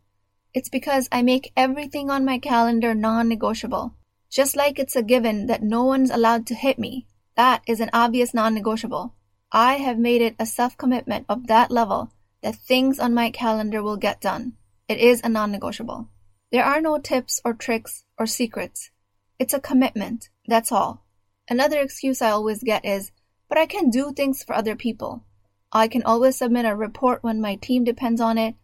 It's 0.52 0.68
because 0.68 1.08
I 1.10 1.22
make 1.22 1.52
everything 1.56 2.10
on 2.10 2.24
my 2.24 2.38
calendar 2.38 2.94
non 2.94 3.28
negotiable. 3.28 3.94
Just 4.30 4.56
like 4.56 4.78
it's 4.78 4.96
a 4.96 5.02
given 5.02 5.46
that 5.46 5.62
no 5.62 5.84
one's 5.84 6.10
allowed 6.10 6.46
to 6.48 6.54
hit 6.54 6.78
me, 6.78 7.06
that 7.36 7.62
is 7.66 7.80
an 7.80 7.90
obvious 7.92 8.34
non 8.34 8.54
negotiable. 8.54 9.14
I 9.50 9.74
have 9.74 9.98
made 9.98 10.22
it 10.22 10.36
a 10.38 10.46
self 10.46 10.76
commitment 10.76 11.26
of 11.28 11.46
that 11.46 11.70
level 11.70 12.12
that 12.42 12.56
things 12.56 12.98
on 12.98 13.14
my 13.14 13.30
calendar 13.30 13.82
will 13.82 13.96
get 13.96 14.20
done. 14.20 14.54
It 14.86 14.98
is 14.98 15.22
a 15.24 15.30
non 15.30 15.50
negotiable. 15.50 16.08
There 16.52 16.64
are 16.64 16.80
no 16.80 16.98
tips 16.98 17.40
or 17.42 17.54
tricks 17.54 18.04
or 18.18 18.26
secrets. 18.26 18.90
It's 19.38 19.54
a 19.54 19.60
commitment, 19.60 20.28
that's 20.46 20.70
all. 20.70 21.06
Another 21.48 21.80
excuse 21.80 22.20
I 22.20 22.30
always 22.30 22.62
get 22.62 22.84
is, 22.84 23.10
but 23.48 23.56
I 23.56 23.64
can 23.64 23.88
do 23.88 24.12
things 24.12 24.44
for 24.44 24.54
other 24.54 24.76
people. 24.76 25.24
I 25.72 25.88
can 25.88 26.02
always 26.02 26.36
submit 26.36 26.66
a 26.66 26.76
report 26.76 27.22
when 27.22 27.40
my 27.40 27.56
team 27.56 27.82
depends 27.84 28.20
on 28.20 28.36
it. 28.36 28.56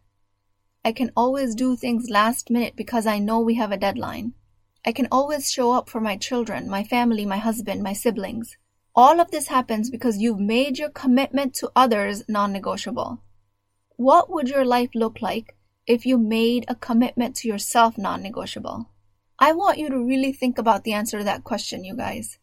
I 0.85 0.93
can 0.93 1.11
always 1.17 1.55
do 1.55 1.75
things 1.75 2.11
last 2.11 2.51
minute 2.51 2.77
because 2.77 3.07
I 3.07 3.19
know 3.19 3.41
we 3.41 3.55
have 3.55 3.73
a 3.73 3.79
deadline. 3.79 4.35
I 4.85 4.93
can 4.93 5.09
always 5.11 5.51
show 5.51 5.73
up 5.73 5.89
for 5.89 6.01
my 6.01 6.17
children, 6.17 6.69
my 6.69 6.85
family, 6.85 7.25
my 7.25 7.39
husband, 7.39 7.83
my 7.83 7.95
siblings. 7.95 8.57
All 8.95 9.21
of 9.21 9.31
this 9.31 9.49
happens 9.49 9.91
because 9.91 10.19
you've 10.19 10.39
made 10.39 10.79
your 10.79 10.91
commitment 10.91 11.55
to 11.55 11.73
others 11.75 12.25
non 12.29 12.53
negotiable. 12.53 13.23
What 13.97 14.31
would 14.31 14.49
your 14.49 14.65
life 14.65 14.91
look 14.95 15.23
like 15.23 15.57
if 15.91 16.07
you 16.07 16.17
made 16.17 16.65
a 16.69 16.77
commitment 16.77 17.35
to 17.35 17.49
yourself 17.49 17.99
non 17.99 18.23
negotiable? 18.23 18.89
I 19.41 19.53
want 19.53 19.79
you 19.79 19.89
to 19.89 20.07
really 20.07 20.33
think 20.33 20.57
about 20.57 20.85
the 20.85 20.93
answer 20.93 21.19
to 21.19 21.25
that 21.25 21.43
question, 21.43 21.83
you 21.83 21.97
guys. 21.97 22.39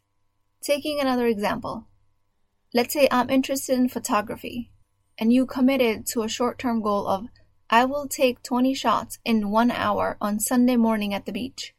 Taking 0.60 1.00
another 1.00 1.26
example. 1.26 1.86
Let's 2.74 2.92
say 2.92 3.08
I'm 3.10 3.30
interested 3.30 3.78
in 3.78 3.88
photography, 3.88 4.70
and 5.16 5.32
you 5.32 5.46
committed 5.46 6.04
to 6.08 6.24
a 6.24 6.28
short 6.28 6.58
term 6.58 6.82
goal 6.82 7.06
of, 7.06 7.28
I 7.70 7.86
will 7.86 8.06
take 8.06 8.42
20 8.42 8.74
shots 8.74 9.18
in 9.24 9.50
one 9.50 9.70
hour 9.70 10.18
on 10.20 10.40
Sunday 10.40 10.76
morning 10.76 11.14
at 11.14 11.24
the 11.24 11.32
beach. 11.32 11.74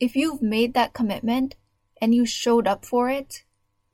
If 0.00 0.14
you've 0.14 0.42
made 0.42 0.74
that 0.74 0.92
commitment 0.92 1.54
and 1.98 2.14
you 2.14 2.26
showed 2.26 2.66
up 2.66 2.84
for 2.84 3.08
it, 3.08 3.44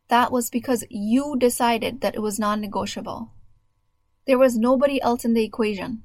that 0.09 0.33
was 0.33 0.51
because 0.51 0.85
you 0.91 1.37
decided 1.39 2.01
that 2.01 2.17
it 2.17 2.21
was 2.21 2.41
non 2.41 2.61
negotiable. 2.61 3.31
There 4.27 4.39
was 4.39 4.59
nobody 4.59 5.01
else 5.01 5.25
in 5.25 5.35
the 5.35 5.45
equation. 5.45 6.03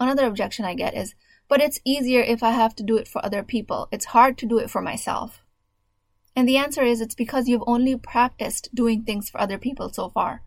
Another 0.00 0.26
objection 0.26 0.64
I 0.64 0.74
get 0.74 0.96
is, 0.96 1.14
but 1.46 1.60
it's 1.60 1.80
easier 1.84 2.22
if 2.22 2.42
I 2.42 2.52
have 2.52 2.74
to 2.76 2.82
do 2.82 2.96
it 2.96 3.06
for 3.06 3.22
other 3.22 3.42
people. 3.42 3.86
It's 3.92 4.06
hard 4.06 4.38
to 4.38 4.46
do 4.46 4.58
it 4.58 4.70
for 4.70 4.80
myself. 4.80 5.42
And 6.34 6.48
the 6.48 6.56
answer 6.56 6.82
is 6.82 7.02
it's 7.02 7.14
because 7.14 7.48
you've 7.48 7.64
only 7.66 7.96
practiced 7.96 8.74
doing 8.74 9.02
things 9.02 9.28
for 9.28 9.38
other 9.38 9.58
people 9.58 9.92
so 9.92 10.08
far. 10.08 10.42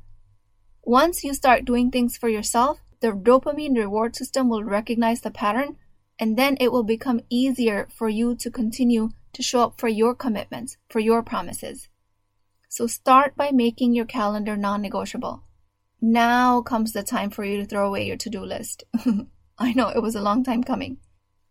Once 0.82 1.24
you 1.24 1.36
start 1.36 1.66
doing 1.66 1.92
things 1.92 2.18
for 2.18 2.30
yourself, 2.30 2.80
the 3.00 3.10
dopamine 3.12 3.78
reward 3.78 4.16
system 4.16 4.50
will 4.50 4.64
recognize 4.64 5.22
the 5.22 5.30
pattern 5.30 5.78
and 6.20 6.36
then 6.38 6.58
it 6.60 6.72
will 6.72 6.84
become 6.84 7.22
easier 7.30 7.88
for 7.94 8.10
you 8.10 8.36
to 8.36 8.50
continue 8.50 9.10
to 9.34 9.44
show 9.44 9.64
up 9.64 9.80
for 9.80 9.88
your 9.88 10.16
commitments, 10.16 10.78
for 10.90 11.00
your 11.00 11.22
promises. 11.22 11.90
So 12.70 12.88
start 12.88 13.36
by 13.36 13.52
making 13.52 13.94
your 13.94 14.06
calendar 14.06 14.58
non 14.58 14.82
negotiable. 14.82 15.44
Now 16.02 16.62
comes 16.62 16.94
the 16.94 17.04
time 17.04 17.30
for 17.30 17.44
you 17.44 17.58
to 17.58 17.66
throw 17.66 17.88
away 17.88 18.08
your 18.08 18.18
to 18.18 18.30
do 18.30 18.44
list. 18.44 18.84
I 19.58 19.74
know 19.74 19.90
it 19.90 20.02
was 20.02 20.16
a 20.16 20.22
long 20.22 20.44
time 20.44 20.64
coming. 20.64 20.98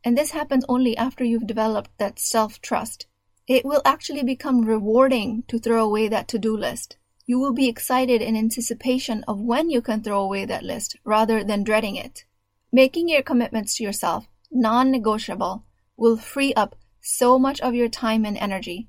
And 0.04 0.18
this 0.18 0.32
happens 0.32 0.64
only 0.68 0.96
after 0.96 1.24
you've 1.24 1.46
developed 1.46 1.90
that 1.98 2.18
self 2.18 2.60
trust. 2.60 3.06
It 3.46 3.64
will 3.64 3.82
actually 3.84 4.22
become 4.22 4.64
rewarding 4.64 5.44
to 5.48 5.58
throw 5.58 5.84
away 5.84 6.08
that 6.08 6.28
to 6.28 6.38
do 6.38 6.56
list. 6.56 6.96
You 7.26 7.38
will 7.38 7.52
be 7.52 7.68
excited 7.68 8.20
in 8.20 8.36
anticipation 8.36 9.24
of 9.28 9.40
when 9.40 9.70
you 9.70 9.80
can 9.80 10.02
throw 10.02 10.20
away 10.20 10.44
that 10.44 10.64
list 10.64 10.96
rather 11.04 11.44
than 11.44 11.62
dreading 11.62 11.96
it. 11.96 12.24
Making 12.72 13.08
your 13.08 13.22
commitments 13.22 13.76
to 13.76 13.84
yourself 13.84 14.26
non 14.50 14.90
negotiable 14.90 15.64
will 15.96 16.16
free 16.16 16.52
up 16.54 16.76
so 17.00 17.38
much 17.38 17.60
of 17.60 17.74
your 17.74 17.88
time 17.88 18.24
and 18.24 18.36
energy. 18.36 18.88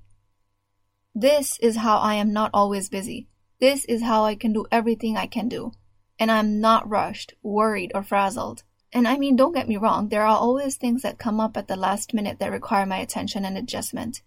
This 1.13 1.59
is 1.59 1.77
how 1.77 1.97
I 1.97 2.15
am 2.15 2.33
not 2.33 2.49
always 2.53 2.89
busy. 2.89 3.27
This 3.59 3.85
is 3.85 4.01
how 4.01 4.25
I 4.25 4.35
can 4.35 4.53
do 4.53 4.65
everything 4.71 5.15
I 5.15 5.27
can 5.27 5.47
do. 5.47 5.71
And 6.19 6.31
I'm 6.31 6.59
not 6.59 6.89
rushed, 6.89 7.33
worried, 7.43 7.91
or 7.93 8.03
frazzled. 8.03 8.63
And 8.93 9.07
I 9.07 9.17
mean, 9.17 9.35
don't 9.35 9.55
get 9.55 9.67
me 9.67 9.75
wrong, 9.77 10.09
there 10.09 10.21
are 10.21 10.37
always 10.37 10.75
things 10.75 11.01
that 11.01 11.17
come 11.17 11.39
up 11.39 11.57
at 11.57 11.67
the 11.67 11.75
last 11.75 12.13
minute 12.13 12.37
that 12.39 12.51
require 12.51 12.85
my 12.85 12.97
attention 12.97 13.43
and 13.43 13.57
adjustment. 13.57 14.21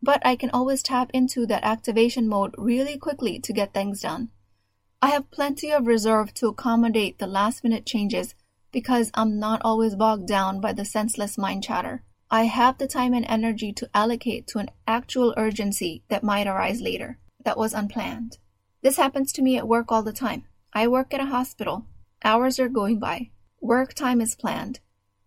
But 0.00 0.24
I 0.24 0.36
can 0.36 0.50
always 0.50 0.82
tap 0.82 1.10
into 1.12 1.46
that 1.46 1.64
activation 1.64 2.28
mode 2.28 2.54
really 2.56 2.96
quickly 2.96 3.40
to 3.40 3.52
get 3.52 3.74
things 3.74 4.02
done. 4.02 4.30
I 5.02 5.08
have 5.08 5.30
plenty 5.30 5.72
of 5.72 5.86
reserve 5.86 6.32
to 6.34 6.46
accommodate 6.46 7.18
the 7.18 7.26
last 7.26 7.64
minute 7.64 7.84
changes 7.86 8.34
because 8.70 9.10
I'm 9.14 9.38
not 9.38 9.60
always 9.64 9.96
bogged 9.96 10.28
down 10.28 10.60
by 10.60 10.72
the 10.72 10.84
senseless 10.84 11.36
mind 11.36 11.64
chatter. 11.64 12.04
I 12.30 12.44
have 12.44 12.78
the 12.78 12.86
time 12.86 13.14
and 13.14 13.24
energy 13.28 13.72
to 13.74 13.90
allocate 13.94 14.46
to 14.48 14.58
an 14.58 14.70
actual 14.86 15.34
urgency 15.36 16.04
that 16.08 16.24
might 16.24 16.46
arise 16.46 16.80
later, 16.80 17.18
that 17.44 17.58
was 17.58 17.74
unplanned. 17.74 18.38
This 18.82 18.96
happens 18.96 19.32
to 19.32 19.42
me 19.42 19.56
at 19.56 19.68
work 19.68 19.90
all 19.90 20.02
the 20.02 20.12
time. 20.12 20.44
I 20.72 20.88
work 20.88 21.12
at 21.14 21.20
a 21.20 21.26
hospital. 21.26 21.86
Hours 22.24 22.58
are 22.58 22.68
going 22.68 22.98
by. 22.98 23.30
Work 23.64 23.94
time 23.94 24.20
is 24.20 24.34
planned. 24.34 24.80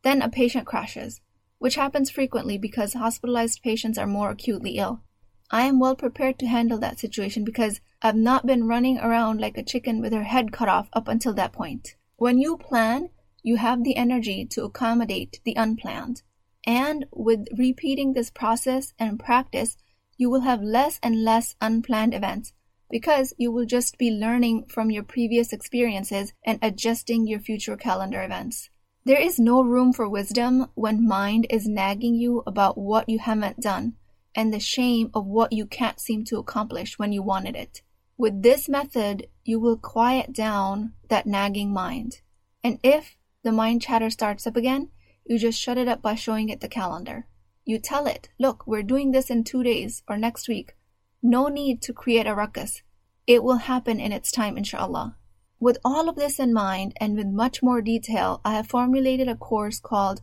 Then 0.03 0.21
a 0.21 0.29
patient 0.29 0.67
crashes, 0.67 1.21
which 1.57 1.73
happens 1.73 2.11
frequently 2.11 2.59
because 2.59 2.93
hospitalized 2.93 3.63
patients 3.63 3.97
are 3.97 4.05
more 4.05 4.29
acutely 4.29 4.77
ill. 4.77 5.01
I 5.49 5.63
am 5.63 5.79
well 5.79 5.95
prepared 5.95 6.37
to 6.37 6.45
handle 6.45 6.77
that 6.77 6.99
situation 6.99 7.43
because 7.43 7.81
I've 7.99 8.15
not 8.15 8.45
been 8.45 8.67
running 8.67 8.99
around 8.99 9.41
like 9.41 9.57
a 9.57 9.63
chicken 9.63 10.01
with 10.01 10.13
her 10.13 10.25
head 10.25 10.51
cut 10.51 10.69
off 10.69 10.87
up 10.93 11.07
until 11.07 11.33
that 11.33 11.51
point. 11.51 11.95
When 12.17 12.37
you 12.37 12.57
plan, 12.57 13.09
you 13.41 13.55
have 13.55 13.83
the 13.83 13.95
energy 13.95 14.45
to 14.51 14.65
accommodate 14.65 15.39
the 15.43 15.55
unplanned. 15.55 16.21
And 16.63 17.07
with 17.11 17.47
repeating 17.57 18.13
this 18.13 18.29
process 18.29 18.93
and 18.99 19.19
practice, 19.19 19.77
you 20.15 20.29
will 20.29 20.41
have 20.41 20.61
less 20.61 20.99
and 21.01 21.23
less 21.23 21.55
unplanned 21.59 22.13
events 22.13 22.53
because 22.89 23.33
you 23.37 23.51
will 23.51 23.65
just 23.65 23.97
be 23.97 24.11
learning 24.11 24.65
from 24.67 24.89
your 24.91 25.03
previous 25.03 25.51
experiences 25.53 26.33
and 26.43 26.59
adjusting 26.61 27.27
your 27.27 27.39
future 27.39 27.75
calendar 27.75 28.23
events. 28.23 28.69
There 29.05 29.19
is 29.21 29.39
no 29.39 29.61
room 29.61 29.93
for 29.93 30.09
wisdom 30.09 30.67
when 30.75 31.07
mind 31.07 31.47
is 31.49 31.67
nagging 31.67 32.15
you 32.15 32.43
about 32.45 32.77
what 32.77 33.07
you 33.07 33.19
haven't 33.19 33.61
done 33.61 33.95
and 34.35 34.53
the 34.53 34.59
shame 34.59 35.09
of 35.13 35.25
what 35.25 35.53
you 35.53 35.65
can't 35.65 35.99
seem 35.99 36.25
to 36.25 36.37
accomplish 36.37 36.99
when 36.99 37.11
you 37.11 37.23
wanted 37.23 37.55
it. 37.55 37.81
With 38.17 38.43
this 38.43 38.67
method, 38.67 39.27
you 39.43 39.59
will 39.59 39.77
quiet 39.77 40.33
down 40.33 40.93
that 41.07 41.25
nagging 41.25 41.71
mind. 41.71 42.21
And 42.63 42.79
if 42.83 43.15
the 43.43 43.51
mind 43.51 43.81
chatter 43.81 44.09
starts 44.09 44.45
up 44.45 44.55
again, 44.55 44.89
you 45.25 45.39
just 45.39 45.59
shut 45.59 45.77
it 45.77 45.87
up 45.87 46.01
by 46.01 46.15
showing 46.15 46.49
it 46.49 46.61
the 46.61 46.67
calendar. 46.67 47.27
You 47.63 47.79
tell 47.79 48.07
it, 48.07 48.29
look, 48.39 48.65
we're 48.67 48.83
doing 48.83 49.11
this 49.11 49.29
in 49.29 49.43
two 49.43 49.63
days 49.63 50.03
or 50.07 50.17
next 50.17 50.47
week. 50.47 50.75
No 51.23 51.47
need 51.47 51.81
to 51.81 51.93
create 51.93 52.27
a 52.27 52.35
ruckus. 52.35 52.83
It 53.25 53.43
will 53.43 53.57
happen 53.57 53.99
in 53.99 54.11
its 54.11 54.31
time, 54.31 54.57
inshallah. 54.57 55.17
With 55.59 55.79
all 55.83 56.07
of 56.07 56.15
this 56.15 56.39
in 56.39 56.53
mind 56.53 56.93
and 56.97 57.17
with 57.17 57.27
much 57.27 57.63
more 57.63 57.81
detail, 57.81 58.39
I 58.45 58.53
have 58.53 58.67
formulated 58.67 59.27
a 59.27 59.35
course 59.35 59.79
called 59.79 60.21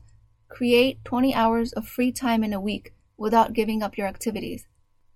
Create 0.48 1.04
20 1.04 1.34
Hours 1.34 1.72
of 1.72 1.88
Free 1.88 2.12
Time 2.12 2.44
in 2.44 2.52
a 2.52 2.60
Week 2.60 2.94
Without 3.16 3.52
Giving 3.52 3.82
Up 3.82 3.98
Your 3.98 4.06
Activities. 4.06 4.68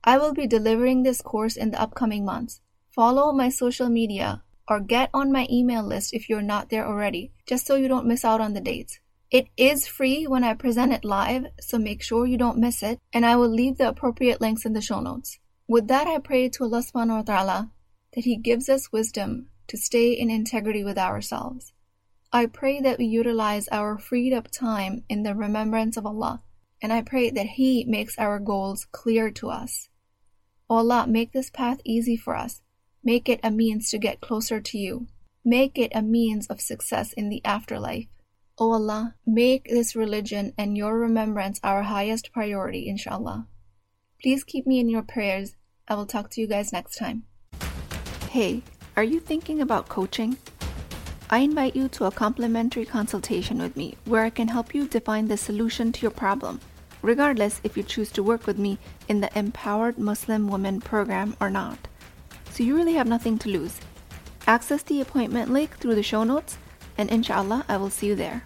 I 0.02 0.18
will 0.18 0.34
be 0.34 0.48
delivering 0.48 1.04
this 1.04 1.22
course 1.22 1.56
in 1.56 1.70
the 1.70 1.80
upcoming 1.80 2.24
months. 2.24 2.60
Follow 2.90 3.30
my 3.30 3.48
social 3.48 3.88
media 3.88 4.42
or 4.66 4.80
get 4.80 5.10
on 5.14 5.30
my 5.30 5.46
email 5.48 5.84
list 5.84 6.12
if 6.12 6.28
you're 6.28 6.42
not 6.42 6.70
there 6.70 6.86
already, 6.86 7.32
just 7.46 7.66
so 7.66 7.76
you 7.76 7.86
don't 7.86 8.06
miss 8.06 8.24
out 8.24 8.40
on 8.40 8.54
the 8.54 8.60
dates. 8.60 8.98
It 9.30 9.46
is 9.56 9.86
free 9.86 10.26
when 10.26 10.42
I 10.42 10.54
present 10.54 10.92
it 10.92 11.04
live, 11.04 11.46
so 11.60 11.78
make 11.78 12.02
sure 12.02 12.26
you 12.26 12.36
don't 12.36 12.58
miss 12.58 12.82
it, 12.82 12.98
and 13.12 13.24
I 13.24 13.36
will 13.36 13.48
leave 13.48 13.78
the 13.78 13.88
appropriate 13.88 14.40
links 14.40 14.64
in 14.64 14.72
the 14.72 14.80
show 14.80 15.00
notes. 15.00 15.38
With 15.68 15.88
that, 15.88 16.06
I 16.06 16.16
pray 16.16 16.48
to 16.48 16.64
Allah 16.64 16.80
subhanahu 16.80 17.16
wa 17.16 17.22
ta'ala 17.22 17.70
that 18.14 18.24
He 18.24 18.36
gives 18.36 18.70
us 18.70 18.90
wisdom 18.90 19.48
to 19.66 19.76
stay 19.76 20.12
in 20.12 20.30
integrity 20.30 20.82
with 20.82 20.96
ourselves. 20.96 21.74
I 22.32 22.46
pray 22.46 22.80
that 22.80 22.98
we 22.98 23.04
utilize 23.04 23.68
our 23.68 23.98
freed 23.98 24.32
up 24.32 24.50
time 24.50 25.04
in 25.10 25.24
the 25.24 25.34
remembrance 25.34 25.98
of 25.98 26.06
Allah, 26.06 26.42
and 26.80 26.90
I 26.90 27.02
pray 27.02 27.28
that 27.28 27.60
He 27.60 27.84
makes 27.84 28.18
our 28.18 28.38
goals 28.38 28.86
clear 28.92 29.30
to 29.32 29.50
us. 29.50 29.90
O 30.70 30.76
Allah, 30.76 31.06
make 31.06 31.32
this 31.32 31.50
path 31.50 31.80
easy 31.84 32.16
for 32.16 32.34
us. 32.34 32.62
Make 33.04 33.28
it 33.28 33.40
a 33.42 33.50
means 33.50 33.90
to 33.90 33.98
get 33.98 34.22
closer 34.22 34.62
to 34.62 34.78
you. 34.78 35.06
Make 35.44 35.78
it 35.78 35.92
a 35.94 36.00
means 36.00 36.46
of 36.46 36.62
success 36.62 37.12
in 37.12 37.28
the 37.28 37.44
afterlife. 37.44 38.08
O 38.58 38.72
Allah, 38.72 39.16
make 39.26 39.68
this 39.68 39.94
religion 39.94 40.54
and 40.56 40.78
your 40.78 40.98
remembrance 40.98 41.60
our 41.62 41.82
highest 41.82 42.32
priority, 42.32 42.88
inshallah. 42.88 43.46
Please 44.20 44.44
keep 44.44 44.66
me 44.66 44.80
in 44.80 44.88
your 44.88 45.02
prayers. 45.02 45.56
I 45.90 45.94
will 45.94 46.06
talk 46.06 46.28
to 46.30 46.40
you 46.40 46.46
guys 46.46 46.72
next 46.72 46.96
time. 46.96 47.24
Hey, 48.28 48.62
are 48.96 49.02
you 49.02 49.20
thinking 49.20 49.62
about 49.62 49.88
coaching? 49.88 50.36
I 51.30 51.38
invite 51.38 51.74
you 51.74 51.88
to 51.88 52.04
a 52.04 52.10
complimentary 52.10 52.84
consultation 52.84 53.58
with 53.58 53.74
me 53.74 53.96
where 54.04 54.22
I 54.22 54.30
can 54.30 54.48
help 54.48 54.74
you 54.74 54.86
define 54.86 55.28
the 55.28 55.36
solution 55.36 55.92
to 55.92 56.02
your 56.02 56.10
problem, 56.10 56.60
regardless 57.00 57.60
if 57.64 57.76
you 57.76 57.82
choose 57.82 58.10
to 58.12 58.22
work 58.22 58.46
with 58.46 58.58
me 58.58 58.78
in 59.08 59.20
the 59.20 59.30
Empowered 59.38 59.98
Muslim 59.98 60.48
Women 60.48 60.80
program 60.80 61.36
or 61.40 61.48
not. 61.48 61.78
So 62.50 62.62
you 62.62 62.76
really 62.76 62.94
have 62.94 63.06
nothing 63.06 63.38
to 63.38 63.48
lose. 63.48 63.80
Access 64.46 64.82
the 64.82 65.00
appointment 65.00 65.50
link 65.50 65.78
through 65.78 65.94
the 65.94 66.02
show 66.02 66.24
notes, 66.24 66.58
and 66.98 67.10
inshallah, 67.10 67.64
I 67.68 67.78
will 67.78 67.90
see 67.90 68.08
you 68.08 68.14
there. 68.14 68.44